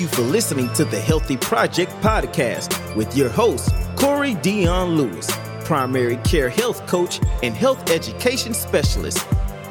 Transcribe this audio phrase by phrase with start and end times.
[0.00, 5.30] you for listening to the Healthy Project podcast with your host, Corey Dion Lewis,
[5.64, 9.26] primary care health coach and health education specialist.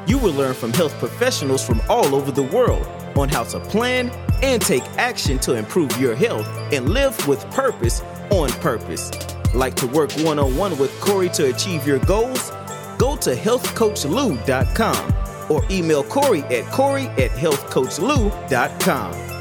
[0.08, 2.86] You will learn from health professionals from all over the world
[3.18, 4.10] on how to plan
[4.42, 8.02] and take action to improve your health and live with purpose
[8.32, 9.12] on purpose.
[9.54, 12.52] Like to work one on one with Corey to achieve your goals?
[12.98, 19.35] Go to healthcoachlou.com or email Corey at Corey at healthcoachlou.com.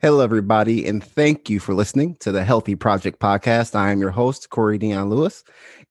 [0.00, 3.74] Hello, everybody, and thank you for listening to the Healthy Project podcast.
[3.74, 5.42] I am your host, Corey Dion Lewis,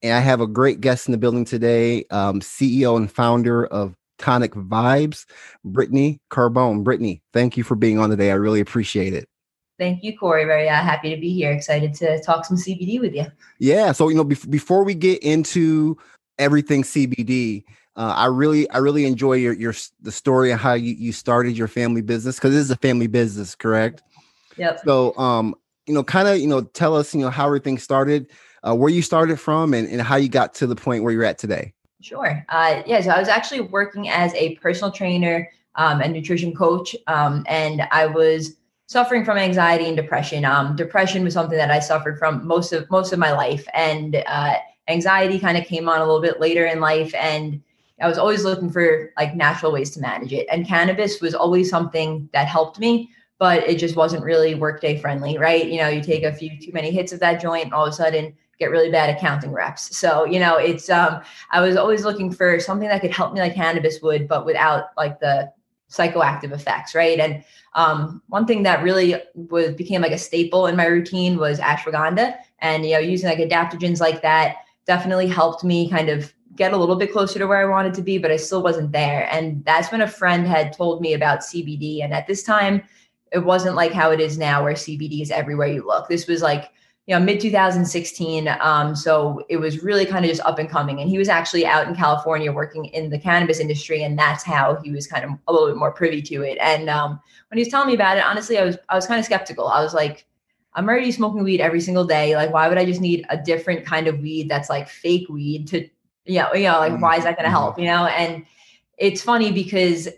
[0.02, 3.98] and I have a great guest in the building today, um, CEO and founder of
[4.18, 5.26] Tonic Vibes,
[5.66, 6.86] Brittany Carbone.
[6.86, 8.32] Brittany, thank you for being on today.
[8.32, 9.28] I really appreciate it.
[9.78, 10.46] Thank you, Corey.
[10.46, 11.52] Very uh, happy to be here.
[11.52, 13.26] Excited to talk some CBD with you.
[13.60, 13.92] Yeah.
[13.92, 15.98] So, you know, be- before we get into
[16.40, 17.66] everything CBD,
[17.98, 21.58] uh, I really, I really enjoy your your the story of how you, you started
[21.58, 24.04] your family business because this is a family business, correct?
[24.58, 24.82] Yep.
[24.86, 25.56] So, um,
[25.86, 28.30] you know, kind of, you know, tell us, you know, how everything started,
[28.68, 31.24] uh, where you started from, and, and how you got to the point where you're
[31.24, 31.74] at today.
[32.02, 32.46] Sure.
[32.50, 33.02] Uh, yeah.
[33.02, 37.84] So I was actually working as a personal trainer um, and nutrition coach, um, and
[37.92, 38.56] I was
[38.88, 40.46] suffering from anxiety and depression.
[40.46, 44.24] Um, depression was something that I suffered from most of most of my life, and
[44.28, 44.56] uh,
[44.88, 47.62] anxiety kind of came on a little bit later in life, and
[48.00, 50.48] I was always looking for like natural ways to manage it.
[50.52, 53.10] And cannabis was always something that helped me,
[53.40, 55.68] but it just wasn't really workday friendly, right?
[55.68, 57.96] You know, you take a few too many hits of that joint, all of a
[57.96, 59.96] sudden get really bad accounting reps.
[59.96, 61.22] So, you know, it's um
[61.52, 64.86] I was always looking for something that could help me like cannabis would, but without
[64.98, 65.52] like the
[65.90, 67.20] psychoactive effects, right?
[67.20, 67.44] And
[67.74, 72.36] um, one thing that really was became like a staple in my routine was ashwagandha,
[72.60, 76.78] and you know, using like adaptogens like that definitely helped me kind of get a
[76.78, 79.30] little bit closer to where I wanted to be, but I still wasn't there.
[79.32, 82.04] And that's when a friend had told me about CBD.
[82.04, 82.82] And at this time,
[83.32, 86.08] it wasn't like how it is now, where CBD is everywhere you look.
[86.08, 86.72] This was like,
[87.06, 88.50] you know, mid 2016.
[88.60, 91.00] Um, so it was really kind of just up and coming.
[91.00, 94.78] And he was actually out in California working in the cannabis industry, and that's how
[94.84, 96.58] he was kind of a little bit more privy to it.
[96.60, 99.20] And um, when he was telling me about it, honestly, I was I was kind
[99.20, 99.68] of skeptical.
[99.68, 100.26] I was like,
[100.74, 102.36] I'm already smoking weed every single day.
[102.36, 105.68] Like, why would I just need a different kind of weed that's like fake weed
[105.70, 105.88] to
[106.28, 107.74] you know, you know, like why is that going to help?
[107.74, 107.82] Mm-hmm.
[107.82, 108.46] You know, and
[108.98, 110.10] it's funny because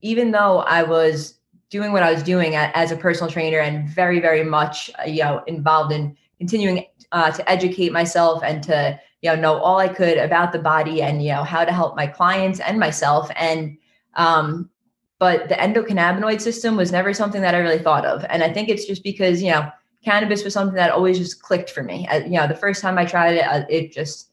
[0.00, 1.38] even though I was
[1.74, 5.24] doing what I was doing as a personal trainer and very, very much, uh, you
[5.24, 8.76] know, involved in continuing uh, to educate myself and to,
[9.22, 11.96] you know, know all I could about the body and, you know, how to help
[11.96, 13.28] my clients and myself.
[13.34, 13.76] And,
[14.14, 14.70] um,
[15.18, 18.24] but the endocannabinoid system was never something that I really thought of.
[18.28, 19.68] And I think it's just because, you know,
[20.04, 22.06] cannabis was something that always just clicked for me.
[22.06, 24.30] Uh, you know, the first time I tried it, uh, it just,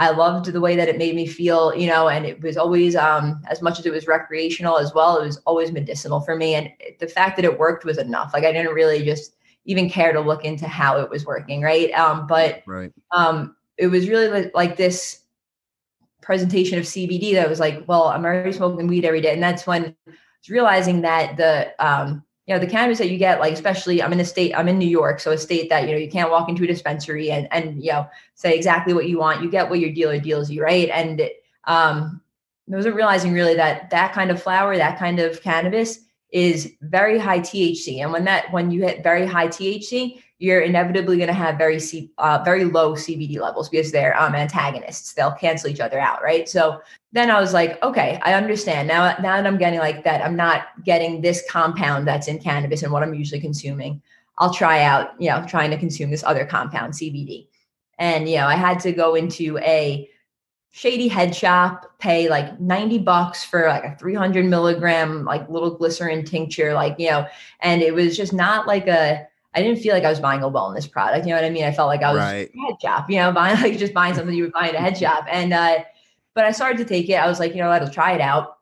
[0.00, 2.96] I loved the way that it made me feel, you know, and it was always,
[2.96, 6.54] um, as much as it was recreational as well, it was always medicinal for me.
[6.54, 8.30] And the fact that it worked was enough.
[8.32, 11.60] Like I didn't really just even care to look into how it was working.
[11.60, 11.92] Right.
[11.92, 12.90] Um, but right.
[13.10, 15.20] um, it was really like, this
[16.22, 19.34] presentation of CBD that was like, well, I'm already smoking weed every day.
[19.34, 23.16] And that's when I was realizing that the, um, you know the cannabis that you
[23.16, 25.86] get like especially i'm in a state i'm in new york so a state that
[25.86, 29.08] you know you can't walk into a dispensary and and you know say exactly what
[29.08, 29.40] you want.
[29.40, 30.88] You get what your dealer deals you right?
[30.88, 31.20] And
[31.64, 32.20] um
[32.72, 36.00] i wasn't realizing really that that kind of flower that kind of cannabis
[36.32, 41.18] is very high thc and when that when you hit very high thc you're inevitably
[41.18, 45.12] going to have very C, uh, very low CBD levels because they're um, antagonists.
[45.12, 46.48] They'll cancel each other out, right?
[46.48, 46.80] So
[47.12, 49.14] then I was like, okay, I understand now.
[49.18, 52.90] Now that I'm getting like that, I'm not getting this compound that's in cannabis and
[52.90, 54.00] what I'm usually consuming.
[54.38, 57.46] I'll try out, you know, trying to consume this other compound, CBD.
[57.98, 60.08] And you know, I had to go into a
[60.70, 66.24] shady head shop, pay like 90 bucks for like a 300 milligram like little glycerin
[66.24, 67.26] tincture, like you know,
[67.60, 70.50] and it was just not like a I didn't feel like I was buying a
[70.50, 71.26] wellness product.
[71.26, 71.64] You know what I mean?
[71.64, 72.50] I felt like I was right.
[72.66, 74.96] head shop, you know, buying like just buying something you would buy at a head
[74.96, 75.26] shop.
[75.28, 75.78] And uh,
[76.34, 77.14] but I started to take it.
[77.14, 78.58] I was like, you know, I'll try it out.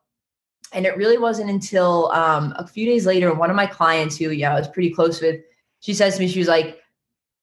[0.71, 4.29] And it really wasn't until um, a few days later, one of my clients who,
[4.29, 5.41] yeah, I was pretty close with,
[5.79, 6.77] she says to me, she was like,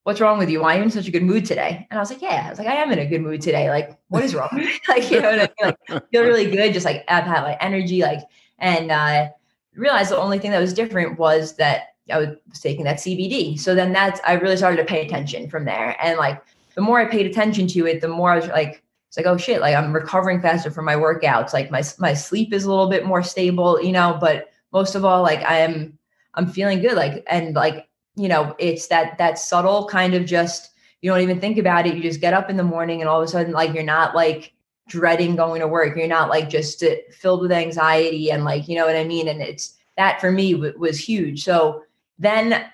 [0.04, 0.60] What's wrong with you?
[0.60, 1.84] Why are you in such a good mood today?
[1.90, 3.70] And I was like, Yeah, I was like, I am in a good mood today.
[3.70, 4.50] Like, what is wrong?
[4.88, 5.74] like, you know what I mean?
[5.88, 8.20] Like, feel really good, just like I've had like energy, like,
[8.58, 9.28] and uh
[9.74, 13.58] realized the only thing that was different was that I was taking that CBD.
[13.58, 15.96] So then that's I really started to pay attention from there.
[16.02, 16.42] And like
[16.74, 19.36] the more I paid attention to it, the more I was like, it's like, oh
[19.36, 21.52] shit, like I'm recovering faster from my workouts.
[21.52, 25.04] Like my my sleep is a little bit more stable, you know, but most of
[25.04, 25.98] all, like I am
[26.34, 26.94] I'm feeling good.
[26.94, 30.70] Like and like, you know, it's that that subtle kind of just
[31.02, 31.94] you don't even think about it.
[31.94, 34.14] You just get up in the morning and all of a sudden, like you're not
[34.14, 34.52] like
[34.88, 35.96] dreading going to work.
[35.96, 39.28] You're not like just uh, filled with anxiety and like, you know what I mean?
[39.28, 41.44] And it's that for me w- was huge.
[41.44, 41.82] So
[42.18, 42.64] then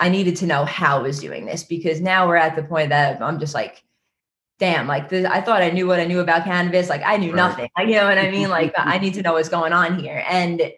[0.00, 2.88] I needed to know how I was doing this because now we're at the point
[2.90, 3.82] that I'm just like,
[4.58, 6.88] damn, like this, I thought I knew what I knew about cannabis.
[6.88, 7.36] Like I knew right.
[7.36, 7.68] nothing.
[7.78, 8.48] You know what I mean?
[8.50, 10.24] Like I need to know what's going on here.
[10.28, 10.72] And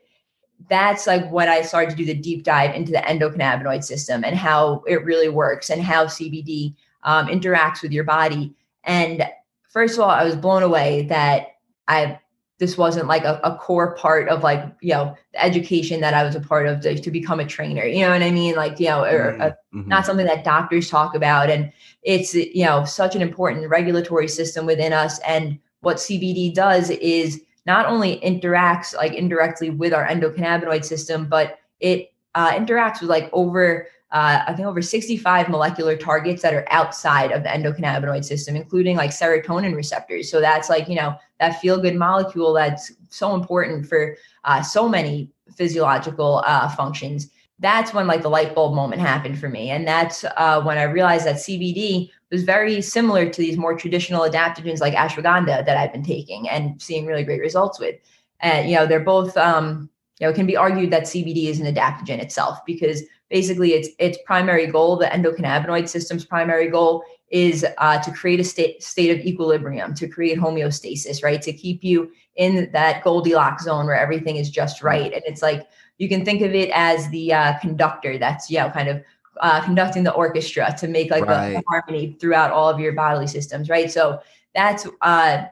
[0.69, 4.37] that's like when I started to do the deep dive into the endocannabinoid system and
[4.37, 8.55] how it really works and how CBD um, interacts with your body.
[8.85, 9.25] And
[9.69, 11.57] first of all, I was blown away that
[11.89, 12.19] I
[12.63, 16.23] this wasn't like a, a, core part of like you know the education that I
[16.23, 17.85] was a part of to, to become a trainer.
[17.85, 18.55] You know what I mean?
[18.55, 19.89] Like you know, or, uh, mm-hmm.
[19.89, 21.73] not something that doctors talk about, and
[22.05, 25.19] it's you know such an important regulatory system within us.
[25.27, 31.59] And what CBD does is not only interacts like indirectly with our endocannabinoid system, but
[31.81, 36.67] it uh, interacts with like over uh, I think over 65 molecular targets that are
[36.71, 40.31] outside of the endocannabinoid system, including like serotonin receptors.
[40.31, 44.87] So that's like, you know, that feel good molecule that's so important for uh, so
[44.87, 47.31] many physiological uh, functions.
[47.59, 49.71] That's when like the light bulb moment happened for me.
[49.71, 54.29] And that's uh, when I realized that CBD was very similar to these more traditional
[54.29, 57.97] adaptogens like ashwagandha that I've been taking and seeing really great results with.
[58.41, 59.89] And, you know, they're both, um,
[60.21, 63.89] you know, it can be argued that CBD is an adaptogen itself because basically its
[63.99, 69.11] its primary goal, the endocannabinoid system's primary goal is uh, to create a state state
[69.11, 71.41] of equilibrium, to create homeostasis, right?
[71.43, 75.13] To keep you in that Goldilocks zone where everything is just right.
[75.13, 75.67] And it's like
[75.99, 79.03] you can think of it as the uh, conductor that's you know kind of
[79.41, 81.57] uh, conducting the orchestra to make like right.
[81.57, 83.91] a harmony throughout all of your bodily systems, right?
[83.91, 84.21] So
[84.55, 85.45] that's uh,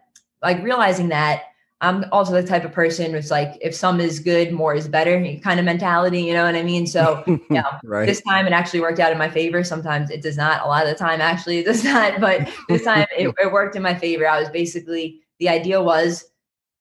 [0.42, 1.44] like realizing that
[1.82, 5.18] I'm also the type of person who's like, if some is good, more is better
[5.42, 6.22] kind of mentality.
[6.22, 6.86] You know what I mean?
[6.86, 8.04] So, yeah, right.
[8.04, 9.64] this time it actually worked out in my favor.
[9.64, 10.62] Sometimes it does not.
[10.62, 12.20] A lot of the time, actually, it does not.
[12.20, 14.28] But this time it, it worked in my favor.
[14.28, 16.26] I was basically, the idea was,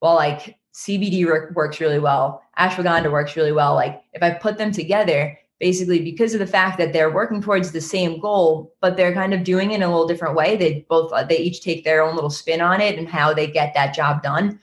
[0.01, 1.25] well, like CBD
[1.55, 3.75] works really well, ashwagandha works really well.
[3.75, 7.73] Like, if I put them together, basically because of the fact that they're working towards
[7.73, 10.85] the same goal but they're kind of doing it in a little different way they
[10.87, 13.93] both they each take their own little spin on it and how they get that
[13.93, 14.57] job done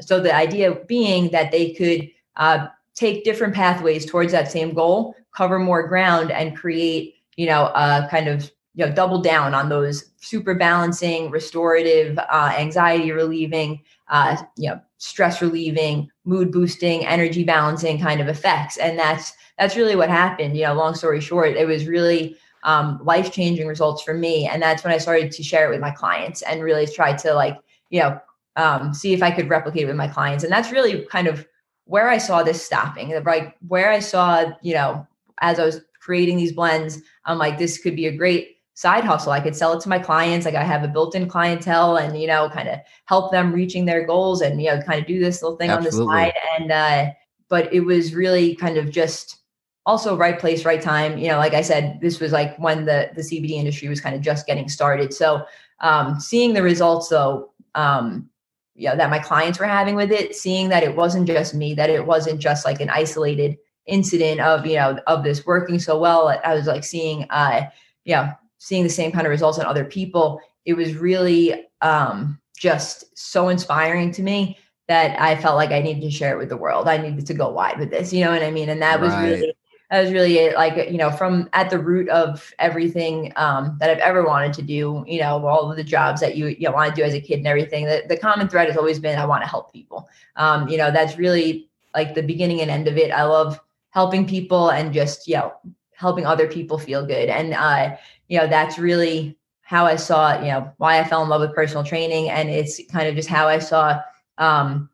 [0.00, 5.14] so the idea being that they could uh, take different pathways towards that same goal,
[5.34, 9.68] cover more ground, and create, you know, a kind of you know double down on
[9.68, 17.44] those super balancing, restorative, uh, anxiety relieving, uh, you know, stress relieving, mood boosting, energy
[17.44, 18.76] balancing kind of effects.
[18.78, 20.56] And that's that's really what happened.
[20.56, 24.62] You know, long story short, it was really um, life changing results for me, and
[24.62, 27.58] that's when I started to share it with my clients and really try to like
[27.90, 28.20] you know
[28.56, 30.44] um, see if I could replicate with my clients.
[30.44, 31.46] And that's really kind of
[31.84, 33.54] where I saw this stopping, right?
[33.66, 35.06] Where I saw, you know,
[35.40, 39.32] as I was creating these blends, I'm like, this could be a great side hustle.
[39.32, 40.46] I could sell it to my clients.
[40.46, 44.06] Like I have a built-in clientele and, you know, kind of help them reaching their
[44.06, 46.14] goals and, you know, kind of do this little thing Absolutely.
[46.14, 46.34] on the side.
[46.58, 47.10] And, uh,
[47.48, 49.40] but it was really kind of just
[49.84, 51.18] also right place, right time.
[51.18, 54.14] You know, like I said, this was like when the, the CBD industry was kind
[54.14, 55.12] of just getting started.
[55.12, 55.44] So
[55.80, 58.30] um, seeing the results though, um,
[58.74, 61.74] you know, that my clients were having with it, seeing that it wasn't just me,
[61.74, 65.98] that it wasn't just like an isolated incident of, you know, of this working so
[65.98, 66.28] well.
[66.44, 67.62] I was like seeing, uh,
[68.04, 70.40] you know, seeing the same kind of results in other people.
[70.64, 74.58] It was really um, just so inspiring to me
[74.88, 76.88] that I felt like I needed to share it with the world.
[76.88, 78.68] I needed to go wide with this, you know what I mean?
[78.68, 79.02] And that right.
[79.02, 79.54] was really
[79.92, 80.54] that was really it.
[80.54, 84.62] Like, you know, from at the root of everything um, that I've ever wanted to
[84.62, 87.12] do, you know, all of the jobs that you, you know, want to do as
[87.12, 89.70] a kid and everything, the, the common thread has always been, I want to help
[89.70, 90.08] people.
[90.36, 93.10] Um, you know, that's really like the beginning and end of it.
[93.10, 95.52] I love helping people and just, you know,
[95.92, 97.28] helping other people feel good.
[97.28, 97.94] And, uh,
[98.28, 101.54] you know, that's really how I saw, you know, why I fell in love with
[101.54, 102.30] personal training.
[102.30, 104.00] And it's kind of just how I saw,
[104.38, 104.88] um,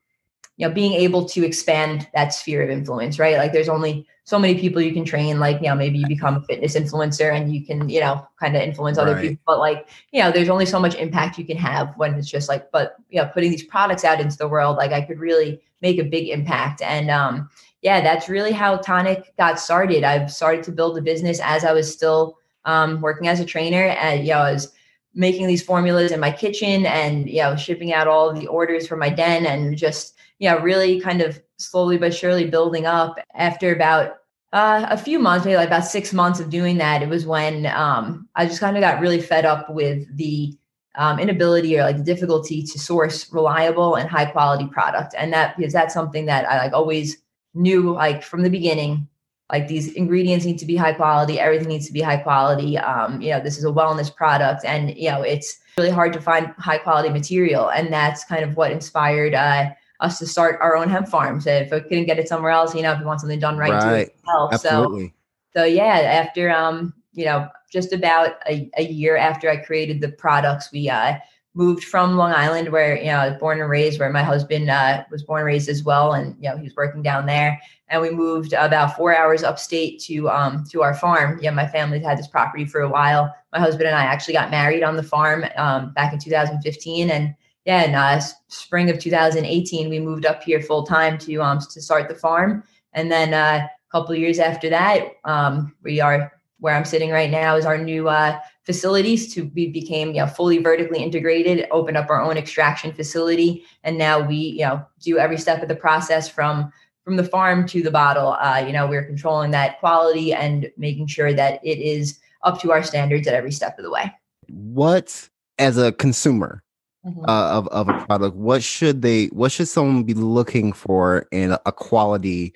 [0.57, 3.37] you know, being able to expand that sphere of influence, right?
[3.37, 6.37] Like there's only so many people you can train like you know maybe you become
[6.37, 9.23] a fitness influencer and you can you know kind of influence other right.
[9.23, 12.29] people but like you know there's only so much impact you can have when it's
[12.29, 15.19] just like but you know putting these products out into the world like i could
[15.19, 17.49] really make a big impact and um
[17.81, 21.73] yeah that's really how tonic got started i've started to build a business as i
[21.73, 24.75] was still um, working as a trainer and you know i was
[25.15, 28.97] making these formulas in my kitchen and you know shipping out all the orders for
[28.99, 33.19] my den and just you know really kind of slowly but surely building up.
[33.35, 34.19] After about
[34.53, 37.67] uh, a few months, maybe like about six months of doing that, it was when
[37.67, 40.57] um, I just kind of got really fed up with the
[40.95, 45.15] um, inability or like the difficulty to source reliable and high quality product.
[45.17, 47.19] And that because that's something that I like always
[47.55, 49.09] knew like from the beginning
[49.51, 53.21] like these ingredients need to be high quality everything needs to be high quality um,
[53.21, 56.49] you know this is a wellness product and you know it's really hard to find
[56.59, 59.67] high quality material and that's kind of what inspired uh,
[60.01, 62.83] us to start our own hemp farms if we couldn't get it somewhere else you
[62.83, 64.07] know if we want something done right, right.
[64.07, 65.09] to itself so
[65.55, 70.09] so yeah after um you know just about a, a year after i created the
[70.09, 71.15] products we uh
[71.59, 74.71] moved from Long Island, where you know I was born and raised, where my husband
[74.71, 77.61] uh, was born and raised as well, and you know he was working down there.
[77.89, 81.39] And we moved about four hours upstate to um, to our farm.
[81.43, 83.35] Yeah, my family had this property for a while.
[83.53, 87.35] My husband and I actually got married on the farm um, back in 2015, and
[87.69, 91.83] yeah, in uh, spring of 2018, we moved up here full time to um, to
[91.83, 92.65] start the farm.
[92.95, 97.31] And then uh, a couple years after that, um, we are where I'm sitting right
[97.31, 101.99] now is our new uh, facilities to we became you know fully vertically integrated opened
[101.99, 103.67] up our own extraction facility.
[103.85, 106.73] And now we you know do every step of the process from
[107.05, 108.33] from the farm to the bottle.
[108.41, 112.73] Uh, you know we're controlling that quality and making sure that it is up to
[112.73, 114.11] our standards at every step of the way.
[114.49, 116.63] What as a consumer
[117.09, 117.25] mm-hmm.
[117.29, 121.53] uh, of, of a product what should they what should someone be looking for in
[121.67, 122.53] a quality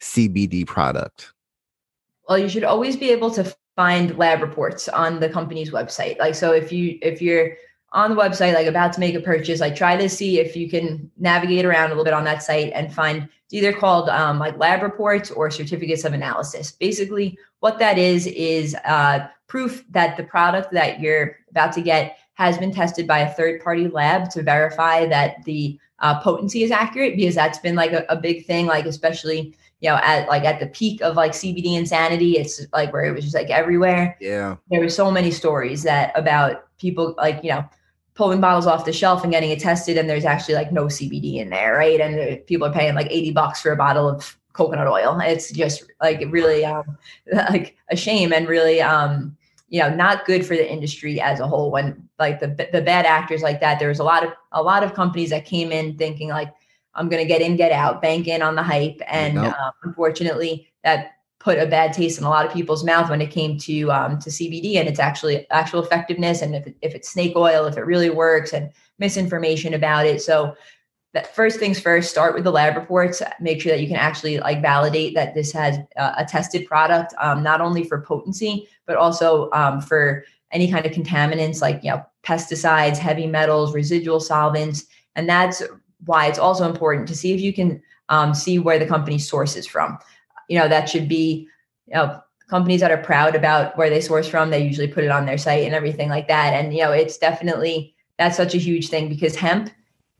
[0.00, 1.32] cbd product
[2.28, 6.18] well you should always be able to find lab reports on the company's website.
[6.18, 7.52] Like, so if you, if you're
[7.92, 10.68] on the website, like about to make a purchase, like try to see if you
[10.68, 14.58] can navigate around a little bit on that site and find either called um, like
[14.58, 16.72] lab reports or certificates of analysis.
[16.72, 22.18] Basically, what that is is uh, proof that the product that you're about to get
[22.36, 26.70] has been tested by a third party lab to verify that the uh, potency is
[26.70, 30.44] accurate because that's been like a, a big thing, like especially you know, at like
[30.44, 34.16] at the peak of like CBD insanity, it's like where it was just like everywhere.
[34.20, 34.56] Yeah.
[34.70, 37.64] There were so many stories that about people like, you know,
[38.14, 41.36] pulling bottles off the shelf and getting it tested and there's actually like no CBD
[41.36, 42.00] in there, right?
[42.00, 45.20] And people are paying like 80 bucks for a bottle of coconut oil.
[45.20, 46.96] It's just like really um
[47.32, 49.36] like a shame and really um
[49.68, 53.04] you know not good for the industry as a whole when like the the bad
[53.06, 55.96] actors like that there was a lot of a lot of companies that came in
[55.96, 56.52] thinking like
[56.96, 59.00] I'm going to get in, get out, bank in on the hype.
[59.06, 59.54] And nope.
[59.58, 63.30] uh, unfortunately, that put a bad taste in a lot of people's mouth when it
[63.30, 67.34] came to um, to CBD and its actually actual effectiveness and if, if it's snake
[67.36, 70.22] oil, if it really works, and misinformation about it.
[70.22, 70.56] So
[71.12, 73.22] that first things first, start with the lab reports.
[73.40, 77.14] Make sure that you can actually like validate that this has uh, a tested product,
[77.20, 81.90] um, not only for potency but also um, for any kind of contaminants like you
[81.90, 84.84] know pesticides, heavy metals, residual solvents,
[85.14, 85.62] and that's
[86.04, 89.66] why it's also important to see if you can um, see where the company sources
[89.66, 89.98] from.
[90.48, 91.48] You know, that should be,
[91.86, 95.10] you know, companies that are proud about where they source from, they usually put it
[95.10, 96.52] on their site and everything like that.
[96.52, 99.70] And, you know, it's definitely, that's such a huge thing because hemp,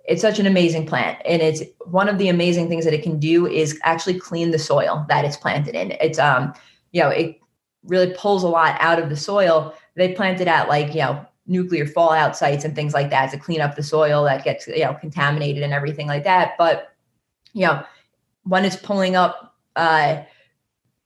[0.07, 1.19] it's such an amazing plant.
[1.25, 4.59] And it's one of the amazing things that it can do is actually clean the
[4.59, 5.93] soil that it's planted in.
[6.01, 6.53] It's, um,
[6.93, 7.39] you know, it
[7.85, 9.75] really pulls a lot out of the soil.
[9.97, 13.39] They plant it at like, you know, nuclear fallout sites and things like that to
[13.39, 16.93] clean up the soil that gets you know contaminated and everything like that but
[17.53, 17.85] you know
[18.43, 20.21] when it's pulling up uh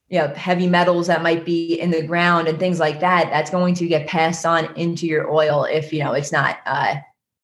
[0.08, 3.50] you know heavy metals that might be in the ground and things like that that's
[3.50, 6.94] going to get passed on into your oil if you know it's not uh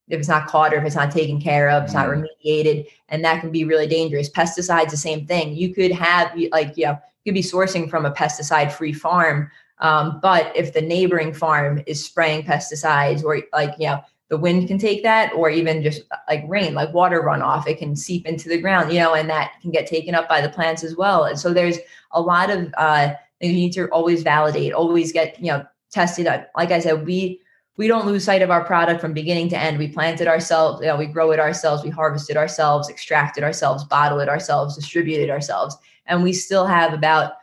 [0.08, 2.22] if it's not caught or if it's not taken care of, it's not mm-hmm.
[2.22, 4.30] remediated, and that can be really dangerous.
[4.30, 5.54] Pesticides, the same thing.
[5.56, 10.20] You could have like you know, you could be sourcing from a pesticide-free farm, um,
[10.22, 14.78] but if the neighboring farm is spraying pesticides or like, you know, the wind can
[14.78, 18.60] take that or even just like rain, like water runoff, it can seep into the
[18.60, 21.24] ground, you know, and that can get taken up by the plants as well.
[21.24, 21.78] And so there's
[22.10, 26.26] a lot of uh, things you need to always validate, always get, you know, tested.
[26.56, 27.40] Like I said, we,
[27.76, 29.78] we don't lose sight of our product from beginning to end.
[29.78, 33.38] We plant it ourselves, you know, we grow it ourselves, we harvest it ourselves, extract
[33.38, 35.76] it ourselves, bottle it ourselves, distribute it ourselves.
[36.06, 37.34] And we still have about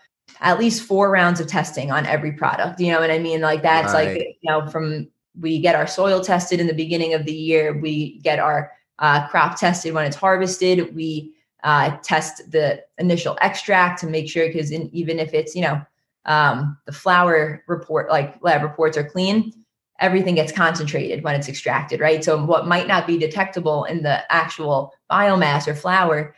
[0.43, 2.79] at least four rounds of testing on every product.
[2.79, 3.41] You know what I mean?
[3.41, 4.17] Like that's right.
[4.17, 5.07] like, you know, from
[5.39, 9.27] we get our soil tested in the beginning of the year, we get our uh,
[9.29, 11.33] crop tested when it's harvested, we
[11.63, 15.81] uh, test the initial extract to make sure because even if it's, you know,
[16.25, 19.51] um, the flower report, like lab reports are clean,
[19.99, 22.23] everything gets concentrated when it's extracted, right?
[22.23, 26.35] So what might not be detectable in the actual biomass or flower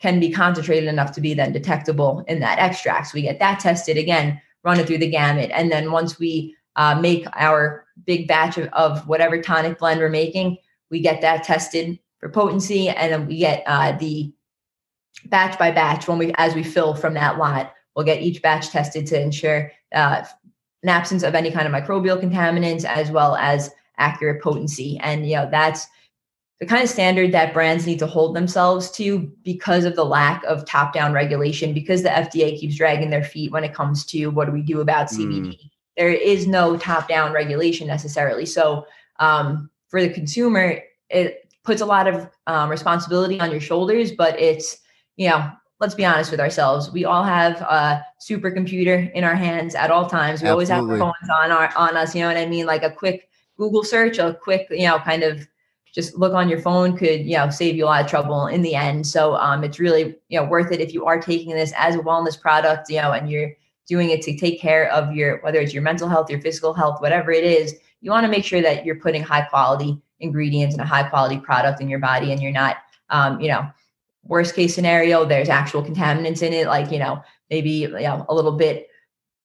[0.00, 3.08] can be concentrated enough to be then detectable in that extract.
[3.08, 5.50] So we get that tested again, run it through the gamut.
[5.52, 10.10] And then once we uh, make our big batch of, of, whatever tonic blend we're
[10.10, 10.58] making,
[10.90, 12.88] we get that tested for potency.
[12.88, 14.32] And then we get uh, the
[15.26, 18.68] batch by batch when we, as we fill from that lot, we'll get each batch
[18.68, 20.24] tested to ensure uh,
[20.82, 24.98] an absence of any kind of microbial contaminants as well as accurate potency.
[25.02, 25.86] And, you know, that's,
[26.58, 30.42] the kind of standard that brands need to hold themselves to because of the lack
[30.44, 34.28] of top down regulation, because the FDA keeps dragging their feet when it comes to
[34.28, 35.48] what do we do about CBD.
[35.48, 35.70] Mm.
[35.96, 38.46] There is no top down regulation necessarily.
[38.46, 38.86] So
[39.18, 44.38] um, for the consumer, it puts a lot of um, responsibility on your shoulders, but
[44.40, 44.78] it's,
[45.16, 46.90] you know, let's be honest with ourselves.
[46.90, 50.42] We all have a supercomputer in our hands at all times.
[50.42, 50.50] We Absolutely.
[50.50, 52.14] always have our phones on our on us.
[52.14, 52.64] You know what I mean?
[52.66, 55.46] Like a quick Google search, a quick, you know, kind of
[55.96, 58.60] just look on your phone could you know save you a lot of trouble in
[58.60, 59.06] the end.
[59.06, 62.00] So um, it's really you know worth it if you are taking this as a
[62.00, 63.50] wellness product you know and you're
[63.88, 67.00] doing it to take care of your whether it's your mental health your physical health
[67.00, 70.82] whatever it is you want to make sure that you're putting high quality ingredients and
[70.82, 72.76] a high quality product in your body and you're not
[73.10, 73.66] um, you know
[74.24, 78.34] worst case scenario there's actual contaminants in it like you know maybe you know a
[78.34, 78.88] little bit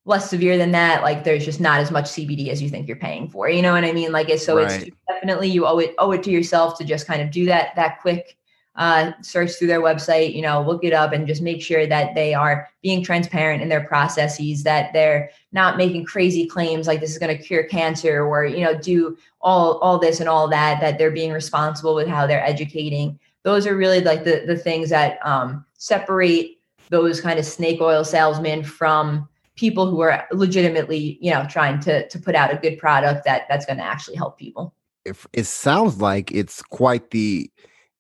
[0.05, 2.98] less severe than that like there's just not as much cbd as you think you're
[2.98, 4.88] paying for you know what i mean like it's so right.
[4.88, 7.75] it's definitely you owe it owe it to yourself to just kind of do that
[7.75, 8.38] that quick
[8.77, 12.15] uh, search through their website you know look it up and just make sure that
[12.15, 17.12] they are being transparent in their processes that they're not making crazy claims like this
[17.12, 20.79] is going to cure cancer or you know do all all this and all that
[20.79, 24.89] that they're being responsible with how they're educating those are really like the the things
[24.89, 26.58] that um, separate
[26.89, 29.27] those kind of snake oil salesmen from
[29.62, 33.44] people who are legitimately you know trying to to put out a good product that
[33.48, 34.74] that's going to actually help people.
[35.06, 37.50] If it sounds like it's quite the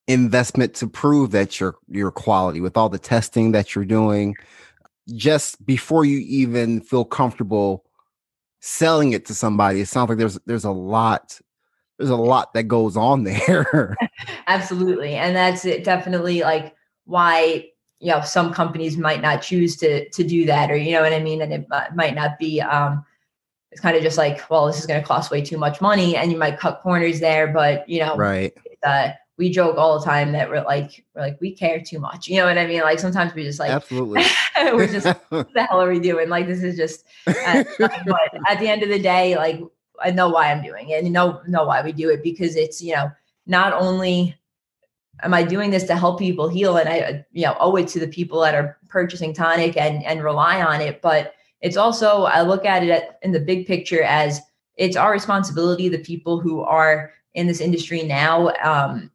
[0.07, 4.35] investment to prove that your your quality with all the testing that you're doing.
[5.15, 7.85] Just before you even feel comfortable
[8.59, 11.39] selling it to somebody it sounds like there's there's a lot
[11.97, 13.95] there's a lot that goes on there.
[14.47, 16.75] Absolutely and that's it definitely like
[17.05, 17.67] why
[18.01, 21.13] you know some companies might not choose to to do that or you know what
[21.13, 21.41] i mean?
[21.41, 23.05] And it might not be um
[23.71, 26.17] it's kind of just like well this is going to cost way too much money
[26.17, 28.53] and you might cut corners there but you know right.
[28.83, 32.27] uh, we joke all the time that we're like we're like we care too much
[32.27, 32.81] you know what i mean?
[32.81, 34.23] Like sometimes we just like absolutely.
[34.57, 36.27] we're just what the hell are we doing?
[36.27, 39.61] Like this is just uh, but at the end of the day like
[40.03, 42.55] i know why i'm doing it and you know know why we do it because
[42.55, 43.11] it's you know
[43.45, 44.35] not only
[45.23, 46.77] am I doing this to help people heal?
[46.77, 50.23] And I, you know, owe it to the people that are purchasing tonic and and
[50.23, 51.01] rely on it.
[51.01, 54.41] But it's also I look at it in the big picture as
[54.77, 59.11] it's our responsibility, the people who are in this industry now, um,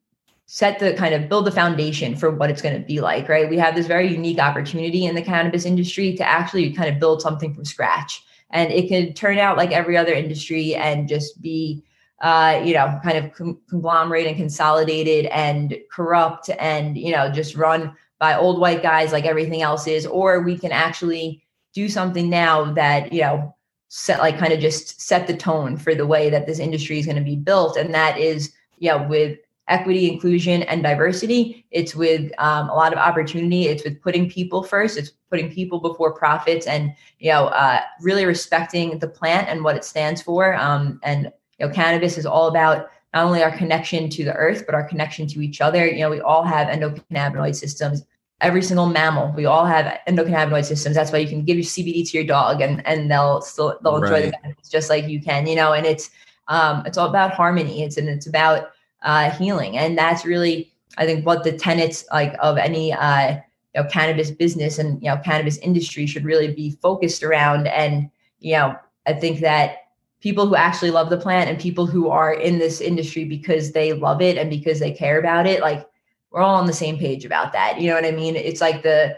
[0.46, 3.28] set the kind of build the foundation for what it's going to be like.
[3.28, 3.50] Right?
[3.50, 7.20] We have this very unique opportunity in the cannabis industry to actually kind of build
[7.20, 11.82] something from scratch, and it can turn out like every other industry and just be
[12.22, 17.56] uh, you know, kind of con- conglomerate and consolidated and corrupt and, you know, just
[17.56, 21.42] run by old white guys like everything else is, or we can actually
[21.74, 23.54] do something now that, you know,
[23.88, 27.06] set like kind of just set the tone for the way that this industry is
[27.06, 27.76] going to be built.
[27.76, 31.66] And that is, you know, with equity, inclusion, and diversity.
[31.70, 33.66] It's with um, a lot of opportunity.
[33.68, 34.96] It's with putting people first.
[34.96, 39.76] It's putting people before profits, and you know, uh, really respecting the plant and what
[39.76, 44.10] it stands for, um, and you know, cannabis is all about not only our connection
[44.10, 45.86] to the earth, but our connection to each other.
[45.86, 48.04] You know, we all have endocannabinoid systems.
[48.42, 50.94] Every single mammal, we all have endocannabinoid systems.
[50.94, 53.96] That's why you can give your CBD to your dog, and and they'll still they'll
[53.96, 54.24] enjoy right.
[54.26, 55.46] the benefits just like you can.
[55.46, 56.10] You know, and it's
[56.48, 57.82] um, it's all about harmony.
[57.82, 62.34] It's and it's about uh, healing, and that's really I think what the tenets like
[62.40, 63.36] of any uh,
[63.74, 67.68] you know cannabis business and you know cannabis industry should really be focused around.
[67.68, 69.85] And you know, I think that
[70.20, 73.92] people who actually love the plant and people who are in this industry because they
[73.92, 75.86] love it and because they care about it like
[76.30, 78.36] we're all on the same page about that you know what i mean?
[78.36, 79.16] It's like the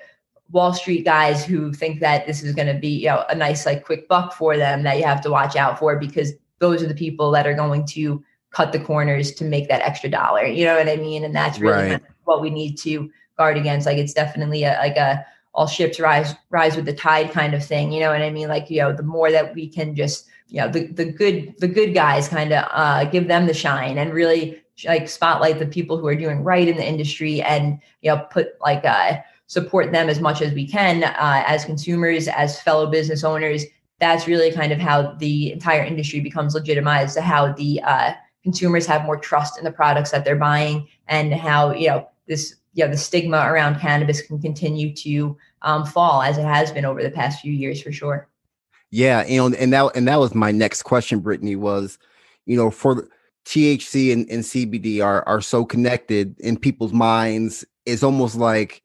[0.50, 3.66] wall street guys who think that this is going to be you know a nice
[3.66, 6.88] like quick buck for them that you have to watch out for because those are
[6.88, 10.64] the people that are going to cut the corners to make that extra dollar you
[10.64, 11.24] know what i mean?
[11.24, 12.02] And that's really right.
[12.24, 13.86] what we need to guard against.
[13.86, 17.64] Like it's definitely a, like a all ships rise rise with the tide kind of
[17.64, 18.48] thing you know what i mean?
[18.48, 21.68] Like you know the more that we can just you know the the good the
[21.68, 25.98] good guys kind of uh, give them the shine and really like spotlight the people
[25.98, 30.08] who are doing right in the industry and you know put like uh, support them
[30.08, 33.64] as much as we can uh, as consumers as fellow business owners.
[34.00, 38.12] That's really kind of how the entire industry becomes legitimized how the uh,
[38.44, 42.54] consumers have more trust in the products that they're buying and how you know this
[42.74, 46.84] you know the stigma around cannabis can continue to um, fall as it has been
[46.84, 48.27] over the past few years for sure
[48.90, 51.98] yeah, know, and that and that was my next question, Brittany, was,
[52.46, 53.08] you know, for
[53.44, 57.64] THC and, and CBD are are so connected in people's minds.
[57.86, 58.82] It's almost like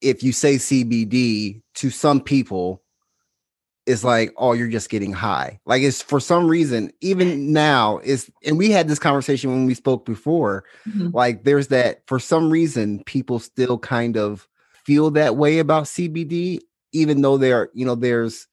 [0.00, 2.82] if you say CBD to some people,
[3.86, 5.60] it's like, oh, you're just getting high.
[5.64, 9.74] Like it's for some reason, even now is, and we had this conversation when we
[9.74, 10.64] spoke before.
[10.88, 11.10] Mm-hmm.
[11.16, 14.48] Like there's that for some reason, people still kind of
[14.84, 16.60] feel that way about CBD,
[16.92, 18.48] even though there, you know, there's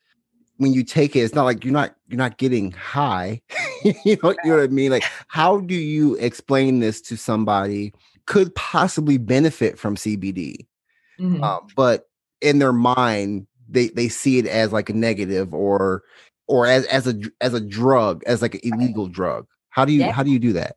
[0.64, 3.42] when you take it, it's not like you're not you're not getting high.
[3.84, 4.90] you know, you know what I mean?
[4.90, 7.94] Like, how do you explain this to somebody
[8.26, 10.66] could possibly benefit from CBD,
[11.20, 11.44] mm-hmm.
[11.44, 12.08] uh, but
[12.42, 16.04] in their mind they they see it as like a negative or
[16.48, 20.02] or as as a as a drug as like an illegal drug how do you
[20.02, 20.12] yeah.
[20.12, 20.76] how do you do that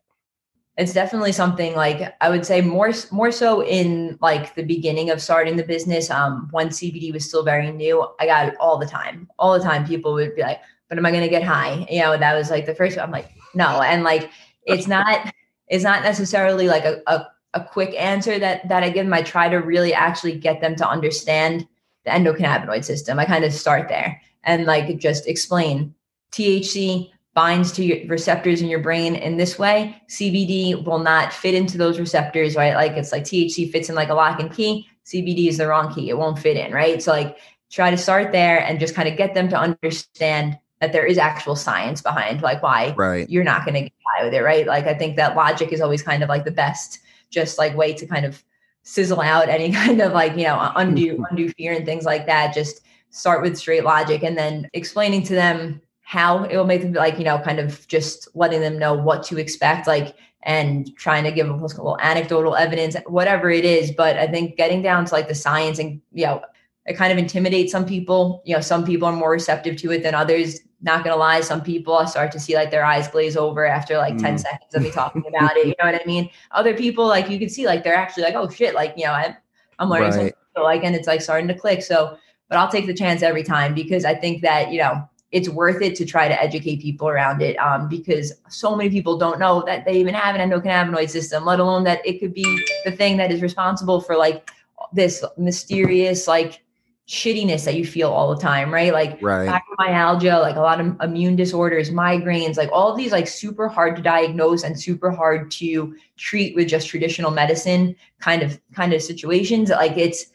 [0.77, 5.21] it's definitely something like i would say more more so in like the beginning of
[5.21, 8.85] starting the business um when cbd was still very new i got it all the
[8.85, 9.85] time all the time.
[9.85, 11.85] People would be like but am i going to get high?
[11.89, 14.29] You know that was like the first i'm like no and like
[14.63, 15.33] it's not
[15.67, 19.21] it's not necessarily like a, a, a quick answer that that i give them i
[19.21, 21.67] try to really actually get them to understand
[22.07, 23.19] the endocannabinoid system.
[23.19, 25.93] I kind of start there and like just explain
[26.31, 29.95] THC binds to your receptors in your brain in this way.
[30.09, 32.73] CBD will not fit into those receptors, right?
[32.73, 34.89] Like it's like THC fits in like a lock and key.
[35.05, 36.09] CBD is the wrong key.
[36.09, 36.99] It won't fit in, right?
[36.99, 37.37] So like
[37.69, 41.19] try to start there and just kind of get them to understand that there is
[41.19, 43.29] actual science behind like why right.
[43.29, 44.65] you're not going to get high with it, right?
[44.65, 47.93] Like I think that logic is always kind of like the best just like way
[47.93, 48.43] to kind of
[48.81, 51.25] sizzle out any kind of like you know undue mm-hmm.
[51.29, 55.35] undue fear and things like that just start with straight logic and then explaining to
[55.35, 58.93] them how it will make them like you know kind of just letting them know
[58.93, 63.65] what to expect like and trying to give them a little anecdotal evidence whatever it
[63.65, 66.41] is but i think getting down to like the science and you know
[66.85, 70.01] it kind of intimidates some people you know some people are more receptive to it
[70.01, 73.35] than others not gonna lie, some people I start to see like their eyes glaze
[73.35, 74.39] over after like 10 mm.
[74.39, 75.67] seconds of me talking about it.
[75.67, 76.29] You know what I mean?
[76.51, 79.13] Other people like you can see like they're actually like, oh shit, like you know,
[79.13, 79.35] i'm,
[79.79, 80.13] I'm learning right.
[80.13, 81.81] something like and it's like starting to click.
[81.81, 82.17] So,
[82.47, 85.81] but I'll take the chance every time because I think that, you know, it's worth
[85.81, 89.61] it to try to educate people around it um, because so many people don't know
[89.65, 93.17] that they even have an endocannabinoid system, let alone that it could be the thing
[93.17, 94.49] that is responsible for like
[94.93, 96.63] this mysterious like
[97.07, 98.91] shittiness that you feel all the time, right?
[98.91, 99.61] Like right.
[99.79, 103.95] fibromyalgia, like a lot of immune disorders, migraines, like all of these like super hard
[103.95, 109.01] to diagnose and super hard to treat with just traditional medicine kind of kind of
[109.01, 109.69] situations.
[109.69, 110.27] Like it's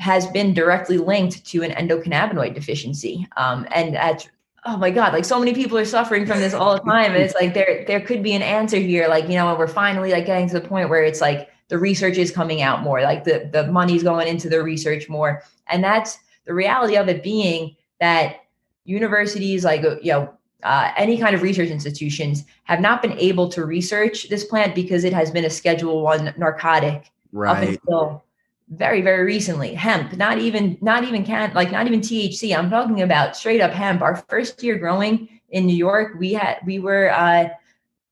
[0.00, 3.28] has been directly linked to an endocannabinoid deficiency.
[3.36, 4.28] Um, and at
[4.66, 7.22] oh my god like so many people are suffering from this all the time and
[7.22, 10.10] it's like there there could be an answer here like you know and we're finally
[10.10, 13.24] like getting to the point where it's like the research is coming out more like
[13.24, 17.74] the the money's going into the research more and that's the reality of it being
[18.00, 18.40] that
[18.84, 20.30] universities like you know
[20.62, 25.04] uh, any kind of research institutions have not been able to research this plant because
[25.04, 27.56] it has been a schedule one narcotic right.
[27.56, 28.24] up until
[28.70, 33.02] very very recently hemp not even not even can like not even thc i'm talking
[33.02, 37.10] about straight up hemp our first year growing in new york we had we were
[37.10, 37.48] uh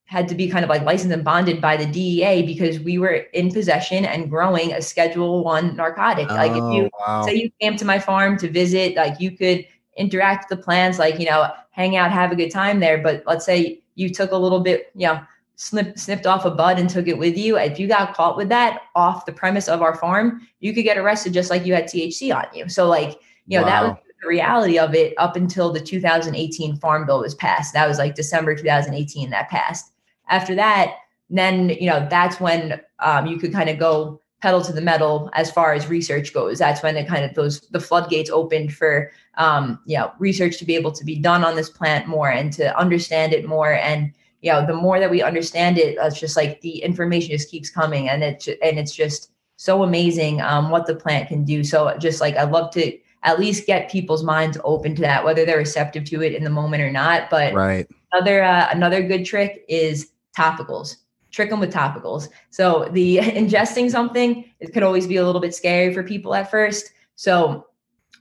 [0.09, 3.27] had to be kind of like licensed and bonded by the DEA because we were
[3.35, 6.29] in possession and growing a Schedule One narcotic.
[6.31, 7.23] Oh, like if you oh, wow.
[7.27, 9.67] say you came to my farm to visit, like you could
[9.99, 12.97] interact with the plants, like you know, hang out, have a good time there.
[12.97, 15.21] But let's say you took a little bit, you know,
[15.59, 17.59] snip, snipped off a bud and took it with you.
[17.59, 20.97] If you got caught with that off the premise of our farm, you could get
[20.97, 22.69] arrested just like you had THC on you.
[22.69, 23.69] So like you know wow.
[23.69, 27.75] that was the reality of it up until the 2018 Farm Bill was passed.
[27.75, 29.93] That was like December 2018 that passed
[30.29, 30.97] after that,
[31.31, 35.31] then you know that's when um, you could kind of go pedal to the metal
[35.35, 36.59] as far as research goes.
[36.59, 40.65] That's when it kind of those the floodgates opened for um, you know research to
[40.65, 43.75] be able to be done on this plant more and to understand it more.
[43.75, 47.51] And you know the more that we understand it, it's just like the information just
[47.51, 51.65] keeps coming, and it and it's just so amazing um, what the plant can do.
[51.65, 55.45] So just like I love to at least get people's minds open to that, whether
[55.45, 57.29] they're receptive to it in the moment or not.
[57.31, 57.89] But right.
[58.13, 60.97] another uh, another good trick is topicals
[61.31, 65.55] trick them with topicals so the ingesting something it could always be a little bit
[65.55, 67.67] scary for people at first so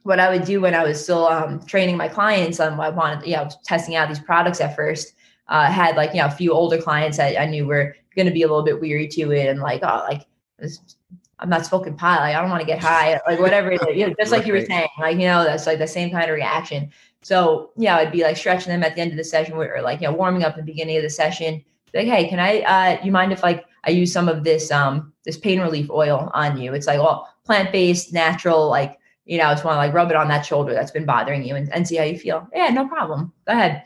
[0.03, 3.25] what i would do when i was still um, training my clients on i wanted
[3.25, 5.13] you know testing out these products at first
[5.49, 8.33] uh, had like you know a few older clients that i knew were going to
[8.33, 10.25] be a little bit weary to it and like oh like
[10.59, 10.79] this,
[11.39, 13.95] i'm not smoking pot like i don't want to get high like whatever it is
[13.95, 16.29] you know, just like you were saying like you know that's like the same kind
[16.29, 19.53] of reaction so yeah i'd be like stretching them at the end of the session
[19.53, 22.39] or like you know warming up at the beginning of the session like, hey, can
[22.39, 25.89] I uh you mind if like I use some of this um this pain relief
[25.89, 26.73] oil on you?
[26.73, 30.15] It's like well plant-based, natural, like you know, I just want to like rub it
[30.15, 32.47] on that shoulder that's been bothering you and, and see how you feel.
[32.53, 33.33] Yeah, no problem.
[33.45, 33.83] Go ahead.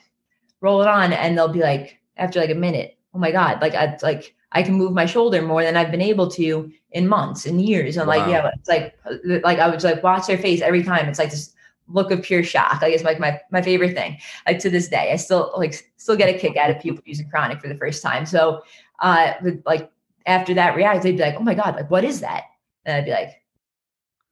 [0.61, 1.13] Roll it on.
[1.13, 4.63] And they'll be like, after like a minute, oh my God, like I like I
[4.63, 7.97] can move my shoulder more than I've been able to in months and years.
[7.97, 8.17] And wow.
[8.17, 8.97] like, yeah, it's like
[9.43, 11.07] like I would just like watch their face every time.
[11.07, 11.53] It's like this
[11.87, 12.81] look of pure shock.
[12.81, 14.17] Like it's like my my favorite thing.
[14.47, 17.29] Like to this day, I still like still get a kick out of people using
[17.29, 18.25] Tonic for the first time.
[18.25, 18.61] So
[18.99, 19.33] uh
[19.65, 19.89] like
[20.25, 22.43] after that react, they'd be like, oh my God, like what is that?
[22.85, 23.40] And I'd be like,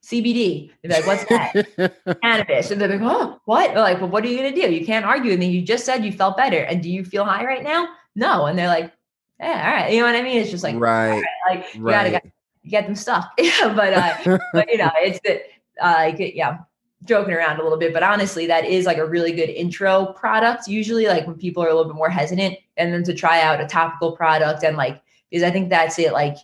[0.04, 0.72] CBD.
[0.82, 2.18] They'd be like, what's that?
[2.24, 2.72] Cannabis.
[2.72, 3.74] And they're like, oh, what?
[3.74, 4.72] They're like, well, what are you gonna do?
[4.72, 6.60] You can't argue And then You just said you felt better.
[6.60, 7.88] And do you feel high right now?
[8.16, 8.46] No.
[8.46, 8.92] And they're like,
[9.40, 9.94] yeah, all right.
[9.94, 10.38] You know what I mean?
[10.38, 11.12] It's just like right.
[11.12, 11.26] right.
[11.50, 12.12] Like you right.
[12.12, 12.32] gotta
[12.68, 13.32] get them stuck.
[13.40, 15.42] yeah, but uh, but you know, it's the
[15.82, 16.58] uh, like yeah,
[17.06, 20.68] joking around a little bit, but honestly, that is like a really good intro product.
[20.68, 23.62] Usually, like when people are a little bit more hesitant, and then to try out
[23.62, 26.12] a topical product and like because I think that's it.
[26.12, 26.36] Like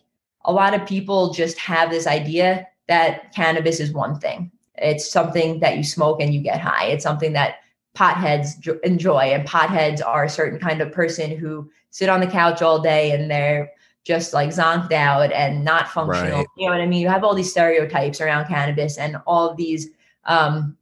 [0.45, 4.51] a lot of people just have this idea that cannabis is one thing.
[4.75, 6.85] It's something that you smoke and you get high.
[6.85, 7.55] It's something that
[7.95, 12.61] potheads enjoy, and potheads are a certain kind of person who sit on the couch
[12.61, 13.71] all day and they're
[14.03, 16.39] just like zonked out and not functional.
[16.39, 16.47] Right.
[16.57, 17.01] You know what I mean?
[17.01, 19.87] You have all these stereotypes around cannabis and all of these
[20.25, 20.77] um,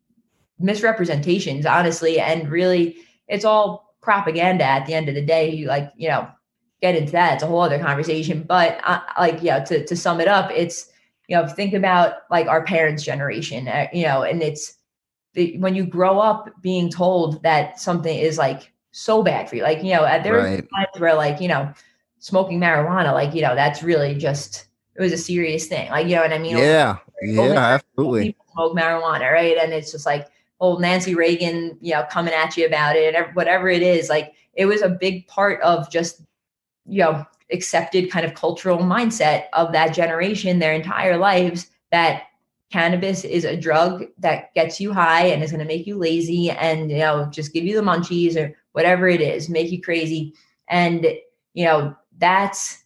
[0.59, 5.49] misrepresentations, honestly, and really, it's all propaganda at the end of the day.
[5.51, 6.27] You like, you know,
[6.81, 7.35] get into that.
[7.35, 8.43] It's a whole other conversation.
[8.43, 10.89] But uh, like, yeah, to, to sum it up, it's,
[11.27, 14.75] you know, think about like our parents' generation, uh, you know, and it's
[15.33, 19.63] the, when you grow up being told that something is like so bad for you,
[19.63, 20.67] like, you know, there right.
[20.75, 21.71] times where like, you know,
[22.19, 25.89] smoking marijuana, like, you know, that's really just, it was a serious thing.
[25.89, 26.57] Like, you know what I mean?
[26.57, 26.97] Yeah.
[27.21, 28.35] yeah, absolutely.
[28.53, 29.57] Smoke marijuana, right?
[29.57, 30.27] And it's just like,
[30.63, 34.33] old Nancy Reagan, you know, coming at you about it, and whatever it is, like
[34.53, 36.21] it was a big part of just
[36.85, 42.23] you know accepted kind of cultural mindset of that generation their entire lives that
[42.71, 46.49] cannabis is a drug that gets you high and is going to make you lazy
[46.49, 50.33] and you know just give you the munchies or whatever it is make you crazy.
[50.69, 51.05] And
[51.53, 52.83] you know that's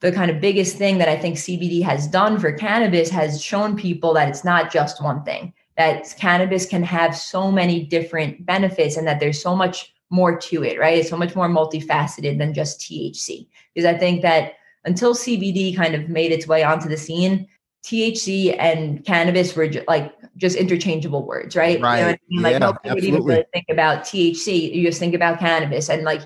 [0.00, 3.76] the kind of biggest thing that i think cbd has done for cannabis has shown
[3.76, 8.96] people that it's not just one thing that cannabis can have so many different benefits
[8.96, 10.98] and that there's so much more to it, right?
[10.98, 13.48] It's so much more multifaceted than just THC.
[13.74, 14.52] Because I think that
[14.84, 17.48] until CBD kind of made its way onto the scene,
[17.84, 21.80] THC and cannabis were ju- like just interchangeable words, right?
[21.80, 21.98] Right.
[21.98, 22.42] You know I mean?
[22.42, 23.10] Like yeah, nobody absolutely.
[23.10, 24.74] would even really think about THC.
[24.74, 26.22] You just think about cannabis and like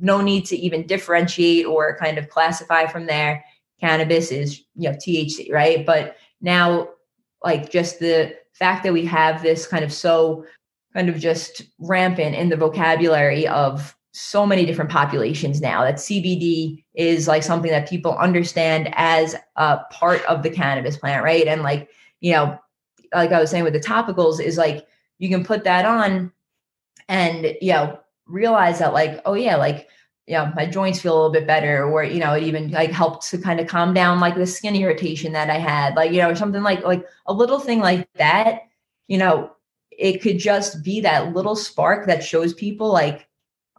[0.00, 3.44] no need to even differentiate or kind of classify from there.
[3.80, 5.84] Cannabis is, you know, THC, right?
[5.84, 6.88] But now
[7.44, 10.44] like just the fact that we have this kind of so
[10.96, 16.82] kind of just rampant in the vocabulary of so many different populations now that CBD
[16.94, 21.46] is like something that people understand as a part of the cannabis plant, right?
[21.46, 22.58] And like, you know,
[23.14, 24.86] like I was saying with the topicals, is like
[25.18, 26.32] you can put that on
[27.10, 29.88] and, you know, realize that, like, oh, yeah, like,
[30.26, 33.28] yeah, my joints feel a little bit better, or you know, it even like helped
[33.28, 36.30] to kind of calm down like the skin irritation that I had, like you know,
[36.30, 38.62] or something like like a little thing like that.
[39.06, 39.52] You know,
[39.98, 43.28] it could just be that little spark that shows people like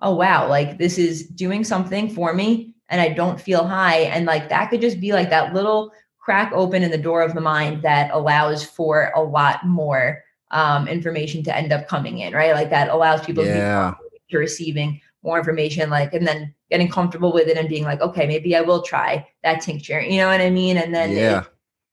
[0.01, 4.25] oh wow like this is doing something for me and i don't feel high and
[4.25, 7.41] like that could just be like that little crack open in the door of the
[7.41, 12.53] mind that allows for a lot more um, information to end up coming in right
[12.53, 13.91] like that allows people yeah.
[13.91, 17.83] to, be to receiving more information like and then getting comfortable with it and being
[17.83, 21.11] like okay maybe i will try that tincture you know what i mean and then
[21.11, 21.41] yeah.
[21.41, 21.47] It,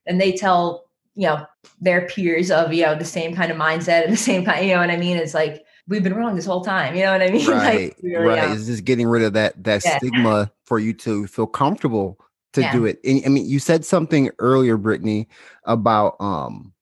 [0.06, 0.83] and they tell
[1.14, 1.46] you know,
[1.80, 4.74] their peers of, you know, the same kind of mindset and the same kind, you
[4.74, 5.16] know what I mean?
[5.16, 6.94] It's like, we've been wrong this whole time.
[6.94, 7.48] You know what I mean?
[7.48, 7.94] Right.
[8.02, 8.50] like, right.
[8.50, 9.98] It's just getting rid of that, that yeah.
[9.98, 12.18] stigma for you to feel comfortable
[12.54, 12.72] to yeah.
[12.72, 12.98] do it.
[13.04, 15.28] And I mean, you said something earlier, Brittany,
[15.64, 16.72] about, um,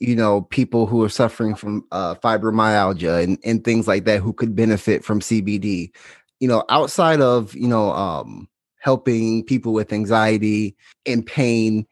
[0.00, 4.32] you know, people who are suffering from uh, fibromyalgia and, and things like that who
[4.32, 5.92] could benefit from CBD.
[6.40, 8.48] You know, outside of, you know, um,
[8.80, 11.86] helping people with anxiety and pain,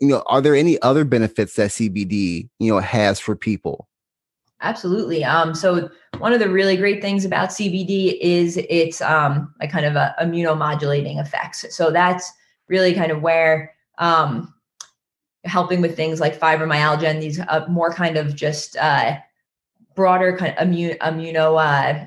[0.00, 3.88] you know, are there any other benefits that CBD, you know, has for people?
[4.60, 5.24] Absolutely.
[5.24, 9.84] Um, so one of the really great things about CBD is its um, like kind
[9.84, 11.66] of a immunomodulating effects.
[11.74, 12.32] So that's
[12.68, 14.54] really kind of where um,
[15.44, 19.16] helping with things like fibromyalgia and these uh, more kind of just uh,
[19.94, 22.06] broader kind of immune immuno uh,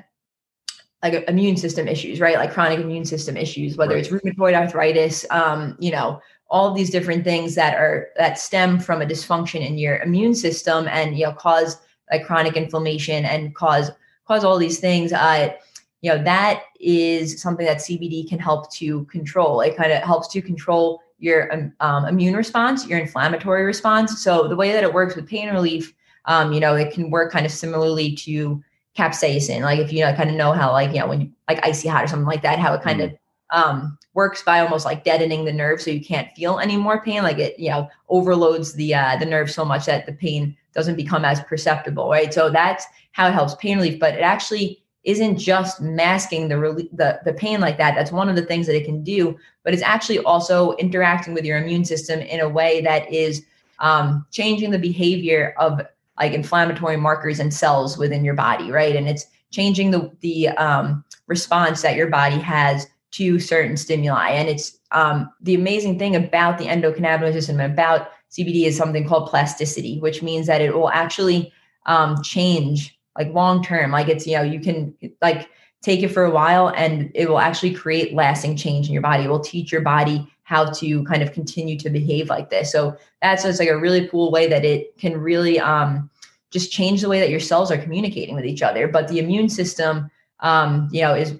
[1.02, 2.36] like immune system issues, right?
[2.36, 4.04] Like chronic immune system issues, whether right.
[4.04, 9.02] it's rheumatoid arthritis, um, you know, all these different things that are that stem from
[9.02, 11.78] a dysfunction in your immune system and you know cause
[12.10, 13.90] like chronic inflammation and cause
[14.26, 15.52] cause all these things uh
[16.00, 19.60] you know that is something that cbd can help to control.
[19.60, 24.22] It kind of helps to control your um, um, immune response your inflammatory response.
[24.22, 25.92] So the way that it works with pain relief
[26.24, 28.62] um, you know it can work kind of similarly to
[28.96, 29.60] capsaicin.
[29.60, 31.88] Like if you know, kind of know how like you know when you like icy
[31.88, 33.04] hot or something like that how it kind mm.
[33.04, 33.18] of
[33.50, 37.22] um, works by almost like deadening the nerve so you can't feel any more pain.
[37.22, 40.96] Like it you know overloads the uh, the nerve so much that the pain doesn't
[40.96, 42.32] become as perceptible right?
[42.32, 46.56] So that's how it helps pain relief but it actually isn't just masking the,
[46.92, 47.94] the the pain like that.
[47.94, 51.44] That's one of the things that it can do but it's actually also interacting with
[51.44, 53.44] your immune system in a way that is
[53.80, 55.80] um, changing the behavior of
[56.18, 58.96] like inflammatory markers and cells within your body right?
[58.96, 64.30] And it's changing the the um, response that your body has to certain stimuli.
[64.30, 69.28] And it's um, the amazing thing about the endocannabinoid system about CBD is something called
[69.28, 71.52] plasticity, which means that it will actually
[71.86, 73.90] um, change like long term.
[73.90, 75.48] Like it's you know you can like
[75.82, 79.24] take it for a while and it will actually create lasting change in your body.
[79.24, 82.72] It will teach your body how to kind of continue to behave like this.
[82.72, 86.10] So that's just like a really cool way that it can really um,
[86.50, 88.88] just change the way that your cells are communicating with each other.
[88.88, 91.38] But the immune system, um, you know, is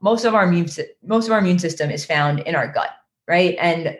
[0.00, 0.68] most of our immune
[1.04, 2.90] most of our immune system is found in our gut,
[3.28, 3.56] right?
[3.60, 3.98] And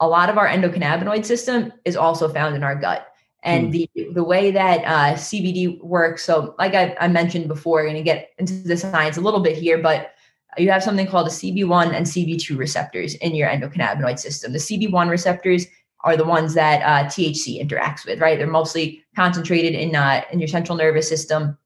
[0.00, 3.08] a lot of our endocannabinoid system is also found in our gut.
[3.42, 3.70] And hmm.
[3.72, 7.96] the the way that uh, CBD works, so like I, I mentioned before, we're going
[7.96, 10.12] to get into the science a little bit here, but
[10.58, 14.52] you have something called the CB1 and CB2 receptors in your endocannabinoid system.
[14.52, 15.66] The CB1 receptors
[16.00, 18.38] are the ones that uh, THC interacts with, right?
[18.38, 21.56] They're mostly concentrated in uh, in your central nervous system.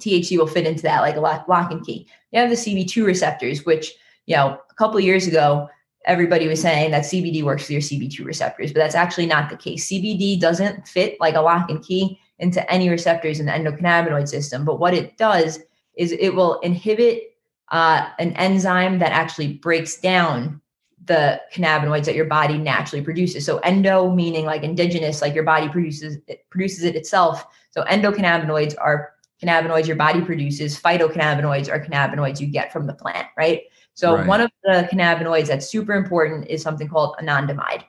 [0.00, 2.08] THC will fit into that like a lock, lock and key.
[2.32, 3.92] You have the CB2 receptors, which
[4.26, 5.68] you know a couple of years ago
[6.06, 9.56] everybody was saying that CBD works with your CB2 receptors, but that's actually not the
[9.56, 9.88] case.
[9.88, 14.64] CBD doesn't fit like a lock and key into any receptors in the endocannabinoid system,
[14.64, 15.58] but what it does
[15.96, 17.34] is it will inhibit
[17.70, 20.60] uh, an enzyme that actually breaks down
[21.04, 23.44] the cannabinoids that your body naturally produces.
[23.44, 27.44] So endo meaning like indigenous, like your body produces it produces it itself.
[27.70, 29.12] So endocannabinoids are
[29.42, 30.78] cannabinoids your body produces.
[30.78, 33.62] Phytocannabinoids are cannabinoids you get from the plant, right?
[33.94, 34.26] So right.
[34.26, 37.84] one of the cannabinoids that's super important is something called anandamide.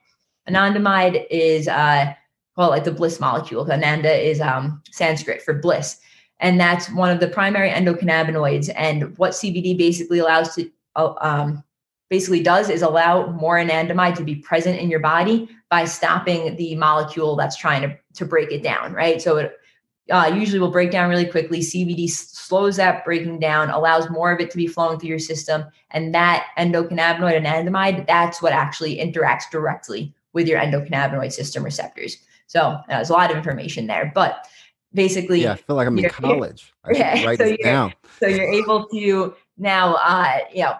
[0.50, 2.14] Anandamide is uh
[2.58, 3.70] well like the bliss molecule.
[3.72, 6.00] Ananda is um Sanskrit for bliss.
[6.40, 8.74] And that's one of the primary endocannabinoids.
[8.76, 11.64] And what CBD basically allows to uh, um,
[12.10, 16.76] basically does is allow more anandamide to be present in your body by stopping the
[16.76, 19.22] molecule that's trying to, to break it down, right?
[19.22, 19.58] So it
[20.12, 21.60] uh, usually will break down really quickly.
[21.60, 25.63] CBD slows that breaking down, allows more of it to be flowing through your system.
[25.91, 32.17] And that endocannabinoid and anandamide, that's what actually interacts directly with your endocannabinoid system receptors.
[32.47, 34.47] So uh, there's a lot of information there, but
[34.93, 36.74] basically, yeah, I feel like I'm in college.
[36.91, 37.93] Yeah, write so this down.
[38.19, 40.74] So you're able to now, uh, you know,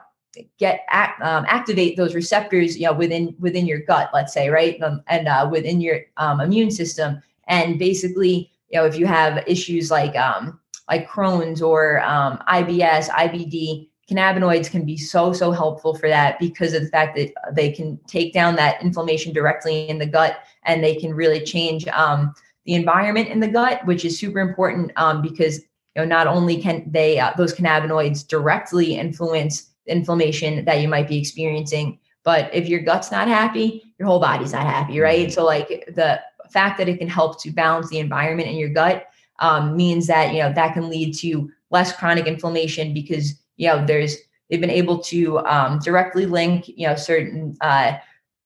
[0.58, 0.86] get
[1.22, 5.28] um, activate those receptors you know within within your gut let's say right um, and
[5.28, 10.16] uh, within your um, immune system and basically you know if you have issues like
[10.16, 16.38] um, like crohn's or um, ibs ibd cannabinoids can be so so helpful for that
[16.40, 20.40] because of the fact that they can take down that inflammation directly in the gut
[20.64, 22.34] and they can really change um,
[22.66, 26.62] the environment in the gut which is super important um, because you know not only
[26.62, 32.00] can they uh, those cannabinoids directly influence inflammation that you might be experiencing.
[32.24, 35.28] But if your gut's not happy, your whole body's not happy, right?
[35.28, 35.32] Mm-hmm.
[35.32, 39.08] So like the fact that it can help to balance the environment in your gut
[39.40, 43.86] um, means that you know that can lead to less chronic inflammation because you know
[43.86, 44.18] there's
[44.50, 47.94] they've been able to um, directly link you know certain uh,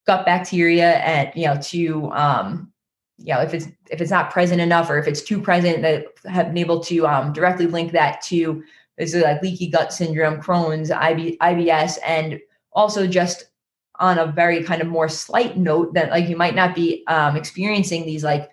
[0.07, 2.71] gut bacteria and you know to um,
[3.17, 6.05] you know if it's if it's not present enough or if it's too present that
[6.25, 8.63] have been able to um, directly link that to
[8.97, 12.39] this is like leaky gut syndrome, Crohn's, IB, IBS, and
[12.71, 13.45] also just
[13.99, 17.35] on a very kind of more slight note that like you might not be um,
[17.35, 18.49] experiencing these like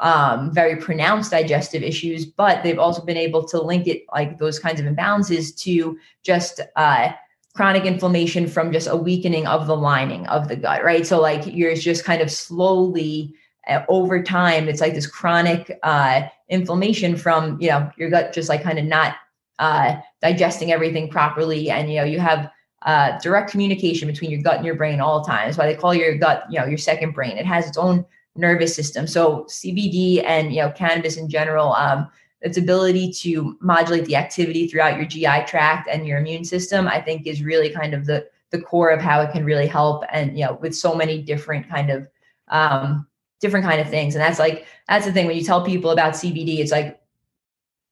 [0.00, 4.58] um, very pronounced digestive issues, but they've also been able to link it like those
[4.58, 7.12] kinds of imbalances to just uh,
[7.54, 11.06] chronic inflammation from just a weakening of the lining of the gut, right?
[11.06, 13.34] So like you're just kind of slowly
[13.68, 18.48] uh, over time, it's like this chronic uh, inflammation from you know your gut just
[18.48, 19.16] like kind of not
[19.58, 22.50] uh, digesting everything properly, and you know you have
[22.82, 25.46] uh, direct communication between your gut and your brain all the time.
[25.46, 27.36] That's why they call your gut, you know, your second brain.
[27.36, 28.04] It has its own
[28.36, 29.06] nervous system.
[29.06, 32.08] So CBD and you know cannabis in general, um,
[32.40, 37.00] its ability to modulate the activity throughout your GI tract and your immune system, I
[37.00, 40.04] think, is really kind of the the core of how it can really help.
[40.10, 42.08] And you know, with so many different kind of
[42.48, 43.06] um,
[43.40, 44.14] different kind of things.
[44.14, 47.00] And that's like that's the thing when you tell people about CBD, it's like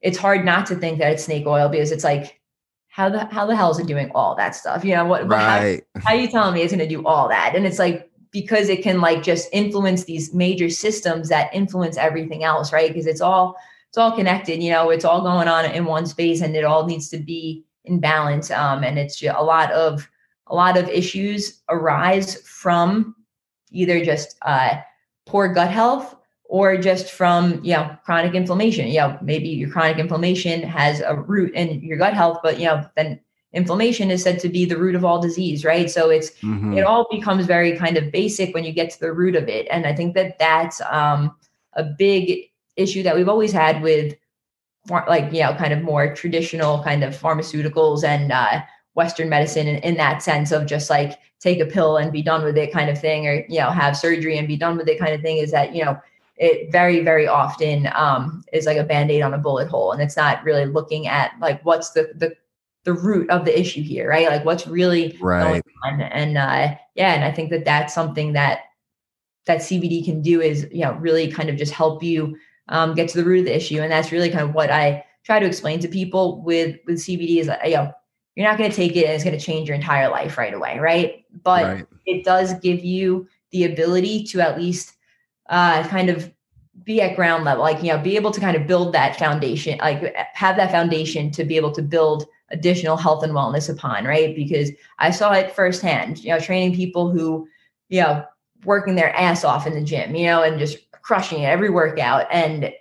[0.00, 2.37] it's hard not to think that it's snake oil because it's like
[2.98, 4.84] how the how the hell is it doing all that stuff?
[4.84, 5.84] You know what right.
[5.94, 7.54] how, how are you telling me it's going to do all that?
[7.54, 12.42] And it's like because it can like just influence these major systems that influence everything
[12.42, 12.88] else right?
[12.88, 13.56] Because it's all
[13.88, 16.84] it's all connected you know it's all going on in one space and it all
[16.84, 20.06] needs to be in balance um and it's a lot of
[20.48, 23.14] a lot of issues arise from
[23.70, 24.76] either just uh,
[25.24, 26.16] poor gut health
[26.48, 28.88] or just from you know chronic inflammation.
[28.88, 32.66] You know, maybe your chronic inflammation has a root in your gut health, but you
[32.66, 33.20] know then
[33.52, 35.90] inflammation is said to be the root of all disease, right?
[35.90, 36.76] So it's mm-hmm.
[36.76, 39.68] it all becomes very kind of basic when you get to the root of it,
[39.70, 41.36] and I think that that's um,
[41.74, 44.14] a big issue that we've always had with
[44.88, 48.62] like you know kind of more traditional kind of pharmaceuticals and uh,
[48.94, 52.42] Western medicine in, in that sense of just like take a pill and be done
[52.42, 54.98] with it kind of thing, or you know have surgery and be done with it
[54.98, 55.36] kind of thing.
[55.36, 56.00] Is that you know
[56.38, 60.16] it very very often um, is like a band-aid on a bullet hole and it's
[60.16, 62.34] not really looking at like what's the the
[62.84, 64.28] the root of the issue here right?
[64.28, 65.42] Like what's really right.
[65.42, 66.00] going on?
[66.00, 68.62] And uh yeah and i think that that's something that
[69.46, 72.36] that cbd can do is you know really kind of just help you
[72.70, 75.02] um, get to the root of the issue and that's really kind of what i
[75.24, 77.90] try to explain to people with with cbd is that you know
[78.38, 80.54] you're not going to take it and it's going to change your entire life right
[80.54, 81.24] away right?
[81.42, 81.86] But right.
[82.06, 84.94] it does give you the ability to at least
[85.48, 86.32] uh, kind of
[86.84, 89.78] be at ground level, like, you know, be able to kind of build that foundation,
[89.78, 94.34] like have that foundation to be able to build additional health and wellness upon, right?
[94.34, 97.46] Because I saw it firsthand, you know, training people who,
[97.88, 98.24] you know,
[98.64, 102.26] working their ass off in the gym, you know, and just crushing it every workout
[102.30, 102.72] and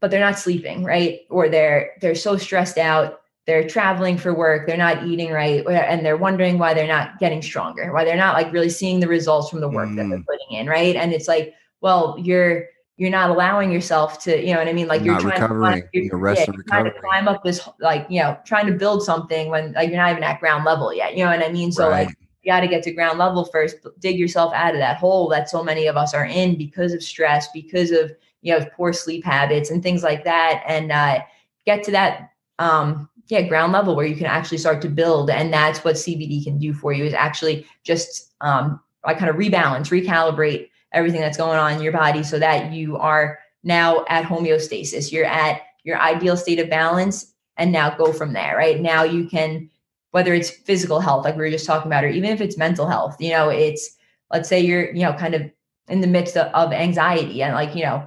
[0.00, 1.20] but they're not sleeping, right?
[1.28, 6.04] Or they're they're so stressed out, they're traveling for work, they're not eating right, and
[6.04, 9.50] they're wondering why they're not getting stronger, why they're not like really seeing the results
[9.50, 9.96] from the work mm.
[9.96, 10.26] that they're mm.
[10.26, 10.94] putting in, right?
[10.94, 12.66] And it's like well, you're
[12.98, 14.88] you're not allowing yourself to, you know what I mean?
[14.88, 18.04] Like you're, trying to climb, you're, you're, yeah, you're trying to climb up this, like,
[18.10, 21.16] you know, trying to build something when like you're not even at ground level yet.
[21.16, 21.70] You know what I mean?
[21.70, 22.08] So right.
[22.08, 25.28] like you got to get to ground level first, dig yourself out of that hole
[25.28, 28.10] that so many of us are in because of stress, because of,
[28.42, 30.64] you know, poor sleep habits and things like that.
[30.66, 31.20] And uh,
[31.66, 35.30] get to that, um, yeah, ground level where you can actually start to build.
[35.30, 39.36] And that's what CBD can do for you is actually just um, like kind of
[39.36, 44.24] rebalance, recalibrate everything that's going on in your body so that you are now at
[44.24, 45.12] homeostasis.
[45.12, 48.80] You're at your ideal state of balance and now go from there, right?
[48.80, 49.68] Now you can,
[50.12, 52.88] whether it's physical health, like we were just talking about, or even if it's mental
[52.88, 53.96] health, you know, it's,
[54.32, 55.50] let's say you're, you know, kind of
[55.88, 58.06] in the midst of, of anxiety and like, you know,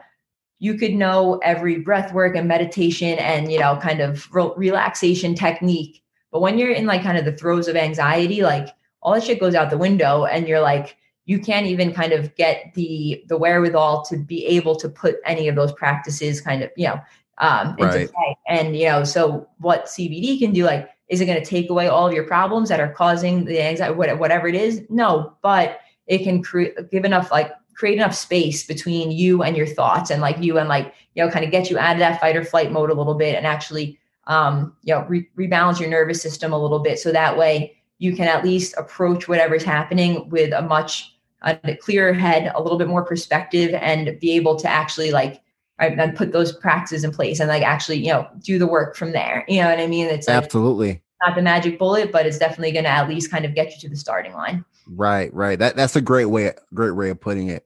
[0.60, 5.34] you could know every breath work and meditation and, you know, kind of re- relaxation
[5.34, 6.04] technique.
[6.32, 8.70] But when you're in like kind of the throes of anxiety, like
[9.02, 10.98] all that shit goes out the window and you're like,
[11.32, 15.48] you can't even kind of get the the wherewithal to be able to put any
[15.48, 17.00] of those practices kind of you know
[17.38, 18.12] um into right.
[18.12, 21.70] play and you know so what cbd can do like is it going to take
[21.70, 25.80] away all of your problems that are causing the anxiety whatever it is no but
[26.08, 30.22] it can create give enough like create enough space between you and your thoughts and
[30.22, 32.44] like you and like you know kind of get you out of that fight or
[32.44, 36.52] flight mode a little bit and actually um you know re- rebalance your nervous system
[36.52, 40.62] a little bit so that way you can at least approach whatever's happening with a
[40.64, 45.42] much a clearer head, a little bit more perspective, and be able to actually like
[45.80, 49.12] then put those practices in place and like actually you know do the work from
[49.12, 49.44] there.
[49.48, 50.08] You know what I mean?
[50.08, 53.46] It's like, absolutely not the magic bullet, but it's definitely going to at least kind
[53.46, 54.66] of get you to the starting line.
[54.88, 55.58] Right, right.
[55.58, 57.66] That that's a great way, great way of putting it.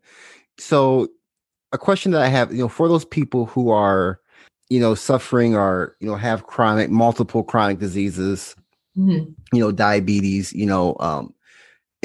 [0.57, 1.09] So,
[1.71, 4.19] a question that I have, you know, for those people who are,
[4.69, 8.55] you know, suffering or you know have chronic, multiple chronic diseases,
[8.97, 9.31] mm-hmm.
[9.53, 11.33] you know, diabetes, you know, um,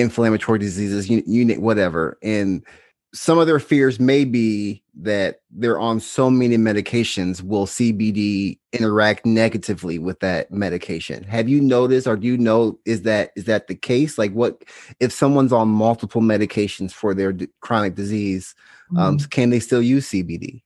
[0.00, 2.18] inflammatory diseases, you, you whatever.
[2.22, 2.64] And
[3.12, 9.26] some of their fears may be that they're on so many medications will CBD interact
[9.26, 11.24] negatively with that medication.
[11.24, 14.16] Have you noticed or do you know is that is that the case?
[14.16, 14.62] Like what
[15.00, 18.54] if someone's on multiple medications for their d- chronic disease,
[18.96, 19.26] um, mm-hmm.
[19.28, 20.62] can they still use CBD?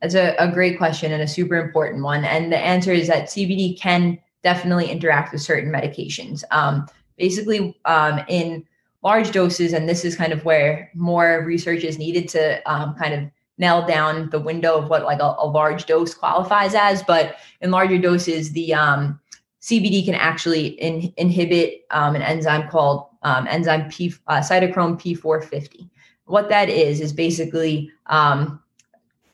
[0.00, 2.24] That's a, a great question and a super important one.
[2.24, 6.42] And the answer is that CBD can definitely interact with certain medications.
[6.50, 6.86] Um,
[7.20, 8.66] basically um, in
[9.02, 13.14] large doses, and this is kind of where more research is needed to um, kind
[13.14, 17.02] of nail down the window of what like a, a large dose qualifies as.
[17.02, 19.20] But in larger doses, the um,
[19.60, 25.88] CBD can actually in, inhibit um, an enzyme called um, enzyme P, uh, cytochrome P450.
[26.24, 28.62] What that is is basically um,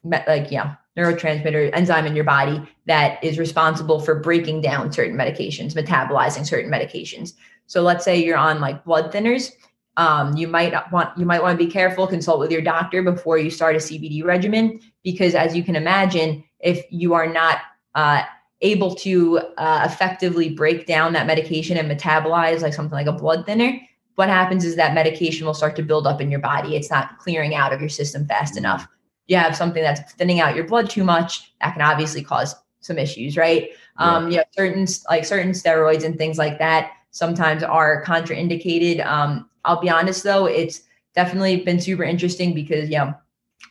[0.05, 5.74] like yeah neurotransmitter enzyme in your body that is responsible for breaking down certain medications,
[5.74, 7.34] metabolizing certain medications.
[7.66, 9.52] So let's say you're on like blood thinners.
[9.96, 13.38] Um, you might want you might want to be careful, consult with your doctor before
[13.38, 17.60] you start a CBD regimen, because as you can imagine, if you are not
[17.94, 18.22] uh,
[18.60, 23.46] able to uh, effectively break down that medication and metabolize like something like a blood
[23.46, 23.80] thinner,
[24.16, 26.76] what happens is that medication will start to build up in your body.
[26.76, 28.86] It's not clearing out of your system fast enough.
[29.28, 32.98] You have something that's thinning out your blood too much, that can obviously cause some
[32.98, 33.70] issues, right?
[33.98, 34.16] Yeah.
[34.16, 39.04] Um, you know, certain like certain steroids and things like that sometimes are contraindicated.
[39.06, 40.82] Um, I'll be honest though, it's
[41.14, 43.14] definitely been super interesting because yeah,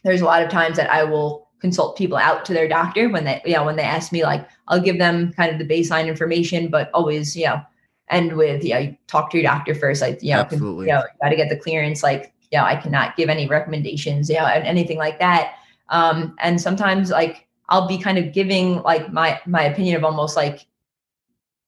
[0.04, 3.24] there's a lot of times that I will consult people out to their doctor when
[3.24, 6.70] they yeah when they ask me like I'll give them kind of the baseline information,
[6.70, 7.62] but always you know
[8.10, 10.88] end with yeah you talk to your doctor first like you know, Absolutely.
[10.88, 14.38] you know got to get the clearance like yeah I cannot give any recommendations you
[14.38, 15.56] know and anything like that
[15.90, 20.36] um and sometimes like I'll be kind of giving like my my opinion of almost
[20.36, 20.68] like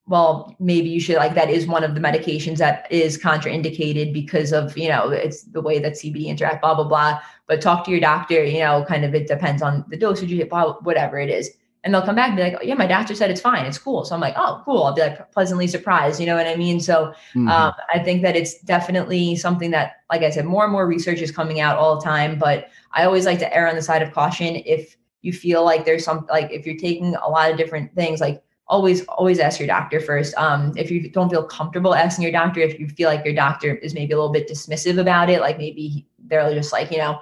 [0.07, 4.53] well, maybe you should like that is one of the medications that is contraindicated because
[4.53, 7.19] of, you know, it's the way that CBD interact, blah, blah, blah.
[7.47, 10.37] But talk to your doctor, you know, kind of it depends on the dosage you
[10.37, 11.51] hit, blah, whatever it is.
[11.83, 13.65] And they'll come back and be like, oh, yeah, my doctor said it's fine.
[13.65, 14.03] It's cool.
[14.03, 14.83] So I'm like, oh, cool.
[14.83, 16.19] I'll be like pleasantly surprised.
[16.19, 16.79] You know what I mean?
[16.79, 17.49] So Mhm.
[17.49, 21.21] um, I think that it's definitely something that, like I said, more and more research
[21.21, 22.39] is coming out all the time.
[22.39, 25.85] But I always like to err on the side of caution if you feel like
[25.85, 29.59] there's some, like if you're taking a lot of different things, like always always ask
[29.59, 30.35] your doctor first.
[30.37, 33.75] Um, if you don't feel comfortable asking your doctor if you feel like your doctor
[33.75, 37.21] is maybe a little bit dismissive about it like maybe they're just like you know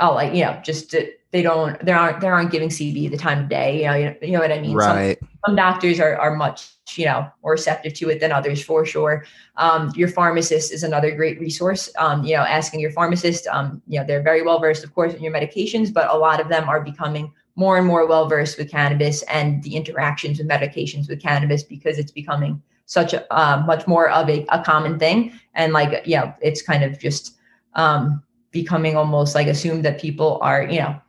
[0.00, 1.00] oh like you know just uh,
[1.30, 4.04] they don't they aren't they aren't giving cb the time of day you know you
[4.06, 4.78] know, you know what i mean?
[4.80, 5.18] Some- right.
[5.44, 9.24] some doctors are, are much you know more receptive to it than others for sure.
[9.56, 11.90] Um, your pharmacist is another great resource.
[11.98, 15.12] Um, you know asking your pharmacist um, you know they're very well versed of course
[15.12, 18.58] in your medications but a lot of them are becoming more and more well versed
[18.58, 23.62] with cannabis and the interactions with medications with cannabis because it's becoming such a uh,
[23.66, 25.32] much more of a, a common thing.
[25.54, 27.36] And like yeah it's kind of just
[27.74, 31.00] um, becoming almost like assumed that people are you know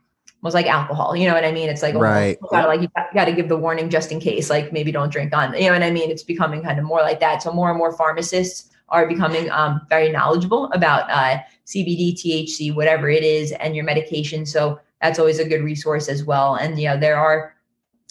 [0.41, 1.69] almost like alcohol you know what i mean?
[1.69, 2.37] It's like almost Right.
[2.49, 5.35] gotta like you got to give the warning just in case like maybe don't drink
[5.35, 6.09] on you know what i mean?
[6.09, 7.43] It's becoming kind of more like that.
[7.43, 13.09] So more and more pharmacists are becoming um, very knowledgeable about uh, cbd thc whatever
[13.09, 14.45] it is and your medication.
[14.45, 16.55] So that's always a good resource as well.
[16.55, 17.55] And you know there are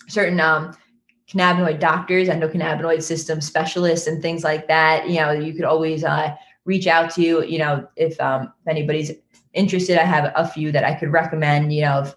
[0.09, 0.77] certain um,
[1.29, 6.33] cannabinoid doctors endocannabinoid system specialists and things like that you know you could always uh,
[6.65, 9.11] reach out to you know if um, if anybody's
[9.53, 12.15] interested i have a few that i could recommend you know if,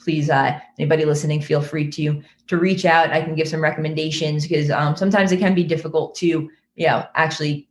[0.00, 3.10] please uh, anybody listening feel free to to reach out.
[3.10, 7.06] I can give some recommendations because um, sometimes it can be difficult to you know
[7.14, 7.68] actually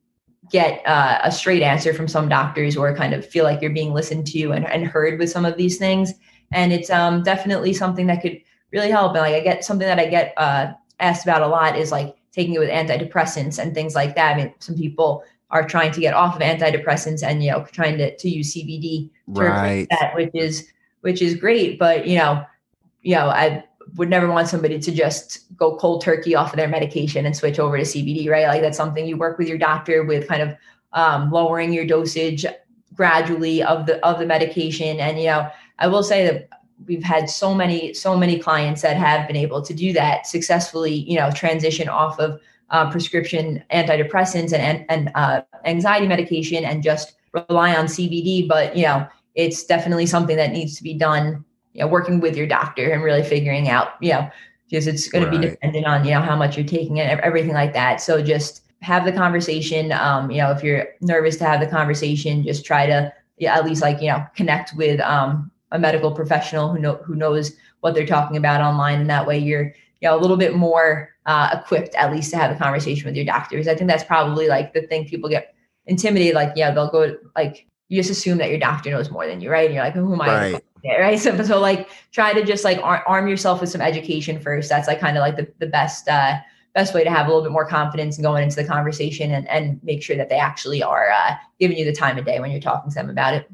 [0.50, 3.94] get uh, a straight answer from some doctors or kind of feel like you're being
[3.94, 6.14] listened to and, and heard with some of these things.
[6.52, 8.40] And it's um, definitely something that could
[8.72, 9.14] really help.
[9.14, 12.16] And like i get something that i get uh, asked about a lot is like
[12.32, 14.34] taking it with antidepressants and things like that.
[14.34, 17.98] I mean some people are trying to get off of antidepressants and you know trying
[17.98, 19.88] to, to use cbd to replace Right.
[19.90, 20.68] that which is
[21.02, 21.80] which is great.
[21.80, 22.46] But you know
[23.02, 23.64] you know i
[23.98, 27.60] would never want somebody to just go cold turkey off of their medication and switch
[27.60, 28.48] over to cbd right?
[28.48, 30.56] Like that's something you work with your doctor with kind of
[30.94, 32.46] um, lowering your dosage
[32.94, 35.00] gradually of the of the medication.
[35.00, 36.50] And you know i will say that
[36.86, 40.94] we've had so many so many clients that have been able to do that successfully
[40.94, 42.40] you know transition off of
[42.70, 48.84] uh, prescription antidepressants and and, uh, anxiety medication and just rely on cbd but you
[48.84, 51.44] know it's definitely something that needs to be done
[51.78, 54.30] you know working with your doctor and really figuring out you know
[54.70, 57.54] because it's going to be dependent on you know how much you're taking and everything
[57.54, 58.02] like that.
[58.02, 62.44] So just have the conversation um you know if you're nervous to have the conversation
[62.44, 66.70] just try to yeah, at least like you know connect with um a medical professional
[66.70, 69.66] who know who knows what they're talking about online and that way you're
[70.02, 73.16] you know a little bit more uh, equipped at least to have a conversation with
[73.16, 73.68] your doctors.
[73.68, 75.54] I think that's probably like the thing people get
[75.88, 79.42] intimidated like yeah they'll go like you just assume that your doctor knows more than
[79.42, 79.66] you right?
[79.66, 80.64] And you're like who am i Right.
[80.88, 81.20] Yeah, right.
[81.20, 84.70] So, so like try to just like ar- arm yourself with some education first.
[84.70, 86.38] That's like kind of like the, the best uh
[86.74, 89.48] best way to have a little bit more confidence and going into the conversation and,
[89.50, 92.52] and make sure that they actually are uh, giving you the time of day when
[92.52, 93.50] you're talking to them about it.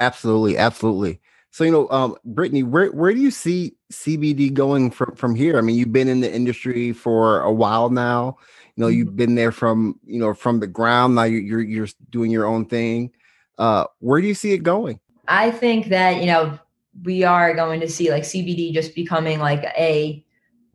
[0.00, 1.20] Absolutely, absolutely.
[1.50, 5.58] So you know, um, Brittany, where where do you see CBD going from from here?
[5.58, 8.38] I mean, you've been in the industry for a while now.
[8.76, 8.96] You know, Mm-hmm.
[8.98, 11.14] you've been there from you know from the ground.
[11.14, 13.12] Now you're you're, you're doing your own thing.
[13.58, 14.98] Uh, where do you see it going?
[15.28, 16.58] I think that, you know,
[17.04, 20.24] we are going to see like CBD just becoming like a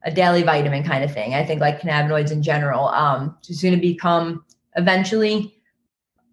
[0.03, 1.33] a daily vitamin kind of thing.
[1.33, 4.45] I think like cannabinoids in general, um, just going to become
[4.75, 5.57] eventually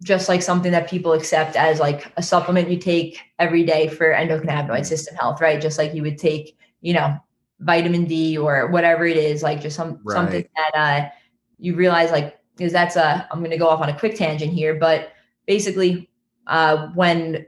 [0.03, 4.13] just like something that people accept as like a supplement you take every day for
[4.13, 5.61] endocannabinoid system health, right?
[5.61, 7.17] Just like you would take, you know,
[7.59, 11.09] vitamin D or whatever it is, like just some something that uh,
[11.57, 14.53] you realize like because that's a I'm going to go off on a quick tangent
[14.53, 15.13] here, but
[15.47, 16.09] basically
[16.47, 17.45] uh, when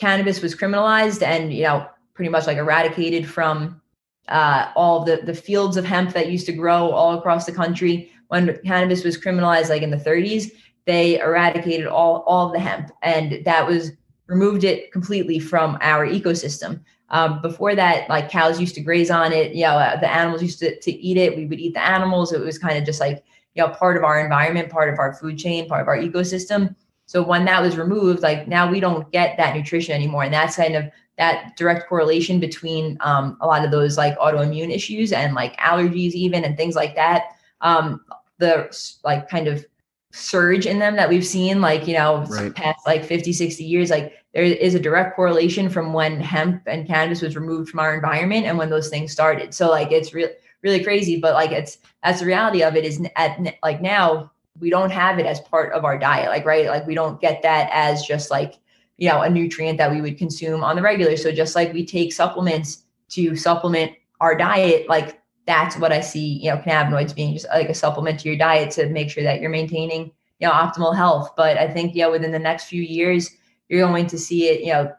[0.00, 3.80] cannabis was criminalized and you know pretty much like eradicated from
[4.28, 8.10] uh, all the the fields of hemp that used to grow all across the country.
[8.28, 10.52] When cannabis was criminalized like in the 30s
[10.86, 13.92] they eradicated all all of the hemp and that was
[14.26, 16.80] removed it completely from our ecosystem.
[17.10, 20.42] Um, before that like cows used to graze on it you know uh, the animals
[20.42, 21.36] used to, to eat it.
[21.36, 22.32] We would eat the animals.
[22.32, 23.22] It was kind of just like
[23.54, 26.74] you know part of our environment, part of our food chain, part of our ecosystem.
[27.10, 30.54] So when that was removed, like now we don't get that nutrition anymore, and that's
[30.54, 30.84] kind of
[31.18, 36.12] that direct correlation between um, a lot of those like autoimmune issues and like allergies,
[36.12, 37.24] even and things like that.
[37.62, 38.04] Um,
[38.38, 38.70] the
[39.02, 39.66] like kind of
[40.12, 42.54] surge in them that we've seen like you know right.
[42.54, 46.86] past like 50 60 years like there is a direct correlation from when hemp and
[46.86, 50.32] cannabis was removed from our environment and when those things started so like it's really
[50.62, 54.70] really crazy but like it's that's the reality of it is at like now we
[54.70, 57.68] don't have it as part of our diet like right like we don't get that
[57.72, 58.58] as just like
[58.98, 61.84] you know a nutrient that we would consume on the regular so just like we
[61.84, 67.34] take supplements to supplement our diet like that's what I see, you know, cannabinoids being
[67.34, 70.52] just like a supplement to your diet to make sure that you're maintaining, you know,
[70.52, 71.32] optimal health.
[71.36, 73.30] But I think, yeah, within the next few years,
[73.68, 74.92] you're going to see it, you know,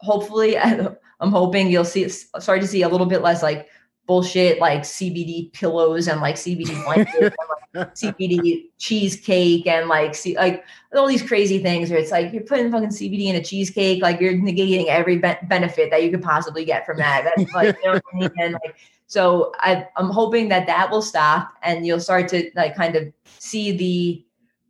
[0.00, 0.58] hopefully
[1.20, 3.68] I'm hoping you'll see start to see a little bit less like
[4.06, 7.34] bullshit like CBD pillows and like CBD blankets and
[7.74, 12.42] like CBD cheesecake and like see like all these crazy things where it's like you're
[12.42, 16.22] putting fucking CBD in a cheesecake, like you're negating every be- benefit that you could
[16.22, 17.24] possibly get from that.
[17.24, 18.30] That's like, you know I mean?
[18.38, 18.76] And like
[19.06, 23.12] so I, I'm hoping that that will stop and you'll start to like kind of
[23.38, 24.24] see the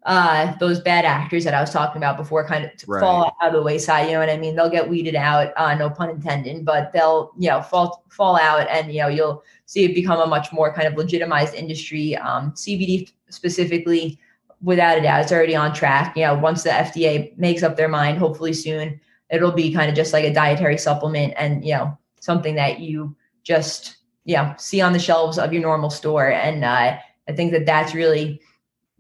[0.06, 3.00] uh, those bad actors that I was talking about before kind of right.
[3.00, 4.06] fall out of the wayside.
[4.06, 4.54] You know what I mean?
[4.54, 8.68] They'll get weeded out, uh, no pun intended, but they'll, you know, fall, fall out
[8.70, 12.16] and, you know, you'll see it become a much more kind of legitimized industry.
[12.16, 14.18] Um, CBD specifically,
[14.62, 16.16] without a doubt, it's already on track.
[16.16, 19.96] You know, once the FDA makes up their mind, hopefully soon, it'll be kind of
[19.96, 24.54] just like a dietary supplement and, you know, something that you just yeah you know,
[24.58, 26.98] see on the shelves of your normal store and uh,
[27.28, 28.40] i think that that's really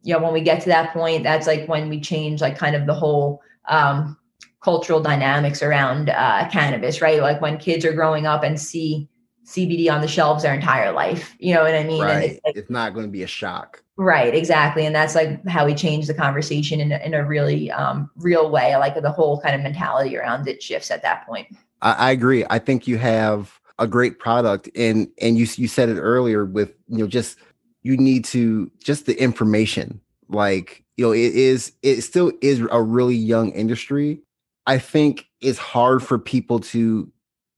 [0.06, 2.76] you know when we get to that point that's like when we change like kind
[2.76, 4.16] of the whole um,
[4.62, 7.20] cultural dynamics around uh, cannabis right?
[7.20, 9.08] Like when kids are growing up and see
[9.46, 12.02] cbd on the shelves their entire life you know what i mean?
[12.02, 12.30] Right.
[12.30, 13.80] It's, like, it's, not going to be a shock.
[13.96, 17.70] Right exactly and that's like how we change the conversation in a, in a really
[17.70, 21.48] um, real way like the whole kind of mentality around it shifts at that point.
[21.80, 22.44] I, I agree.
[22.50, 26.74] I think you have a great product and and you you said it earlier with
[26.88, 27.38] you know just
[27.86, 32.82] you need to just the information like you know it is it still is a
[32.82, 34.20] really young industry.
[34.66, 37.10] I think it's hard for people to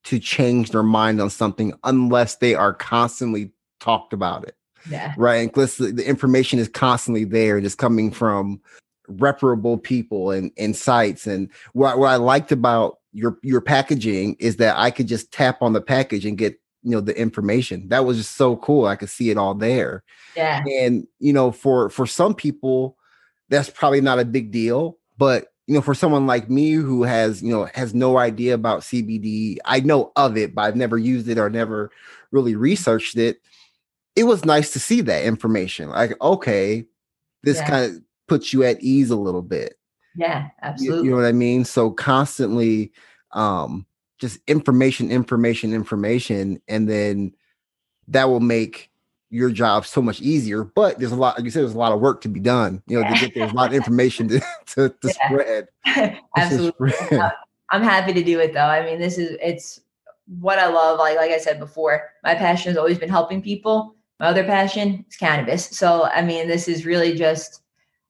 [0.04, 4.54] to change their mind on something unless they are constantly talked about it
[4.90, 5.14] yeah.
[5.16, 5.50] right?
[5.54, 8.60] Unless the, the information is constantly there just coming from
[9.08, 11.26] reputable people and, and sites.
[11.26, 15.62] And what, what i liked about your your packaging is that I could just tap
[15.62, 17.88] on the package and get you know the information.
[17.88, 18.86] That was just so cool.
[18.86, 20.02] I could see it all there.
[20.36, 20.62] Yeah.
[20.64, 22.96] And you know, for for some people,
[23.48, 27.42] that's probably not a big deal, but you know, for someone like me who has
[27.42, 31.28] you know has no idea about CBD, I know of it, but I've never used
[31.28, 31.90] it or never
[32.30, 33.40] really researched it.
[34.16, 35.90] It was nice to see that information.
[35.90, 36.86] Like, okay,
[37.42, 37.68] this yeah.
[37.68, 39.74] kind of puts you at ease a little bit.
[40.16, 40.98] Yeah, absolutely.
[40.98, 41.64] You, you know what I mean?
[41.64, 42.92] So constantly
[43.32, 43.84] um
[44.18, 47.34] just information, information, information, and then
[48.08, 48.90] that will make
[49.30, 50.64] your job so much easier.
[50.64, 52.82] But there's a lot, like you said, there's a lot of work to be done.
[52.86, 54.40] You know, to get there's a lot of information to
[54.74, 55.28] to, to yeah.
[55.28, 56.18] spread.
[56.36, 56.90] Absolutely.
[56.98, 57.32] To spread.
[57.70, 58.60] I'm happy to do it though.
[58.60, 59.80] I mean, this is it's
[60.40, 60.98] what I love.
[60.98, 63.94] Like like I said before, my passion has always been helping people.
[64.18, 65.66] My other passion is cannabis.
[65.66, 67.62] So I mean, this is really just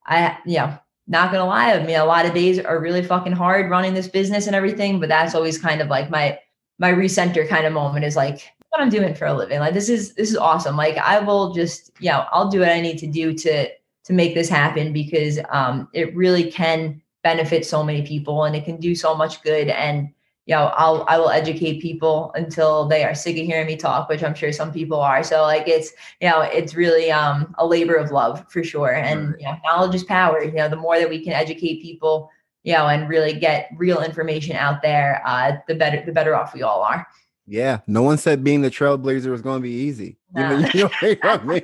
[0.07, 0.79] I you know
[1.09, 4.09] not gonna lie, I mean, a lot of days are really fucking hard running this
[4.09, 6.39] business and everything, but that's always kind of like my
[6.79, 9.59] my recenter kind of moment is like what I'm doing for a living.
[9.59, 10.77] Like this is this is awesome.
[10.77, 13.69] Like I will just, you know, I'll do what I need to do to
[14.05, 18.65] to make this happen because um it really can benefit so many people and it
[18.65, 20.11] can do so much good and
[20.49, 24.09] you know, I'll I will educate people until they are sick of hearing me talk,
[24.09, 25.23] which I'm sure some people are.
[25.23, 25.93] So like it's
[26.23, 28.95] you know, it's really um a labor of love for sure.
[28.95, 29.41] And right.
[29.41, 30.43] you know, knowledge is power.
[30.43, 32.31] You know, the more that we can educate people,
[32.63, 36.55] you know, and really get real information out there, uh, the better the better off
[36.55, 37.07] we all are.
[37.47, 40.17] Yeah, no one said being the trailblazer was going to be easy.
[40.35, 40.51] No.
[40.51, 41.63] You know, you know, I mean?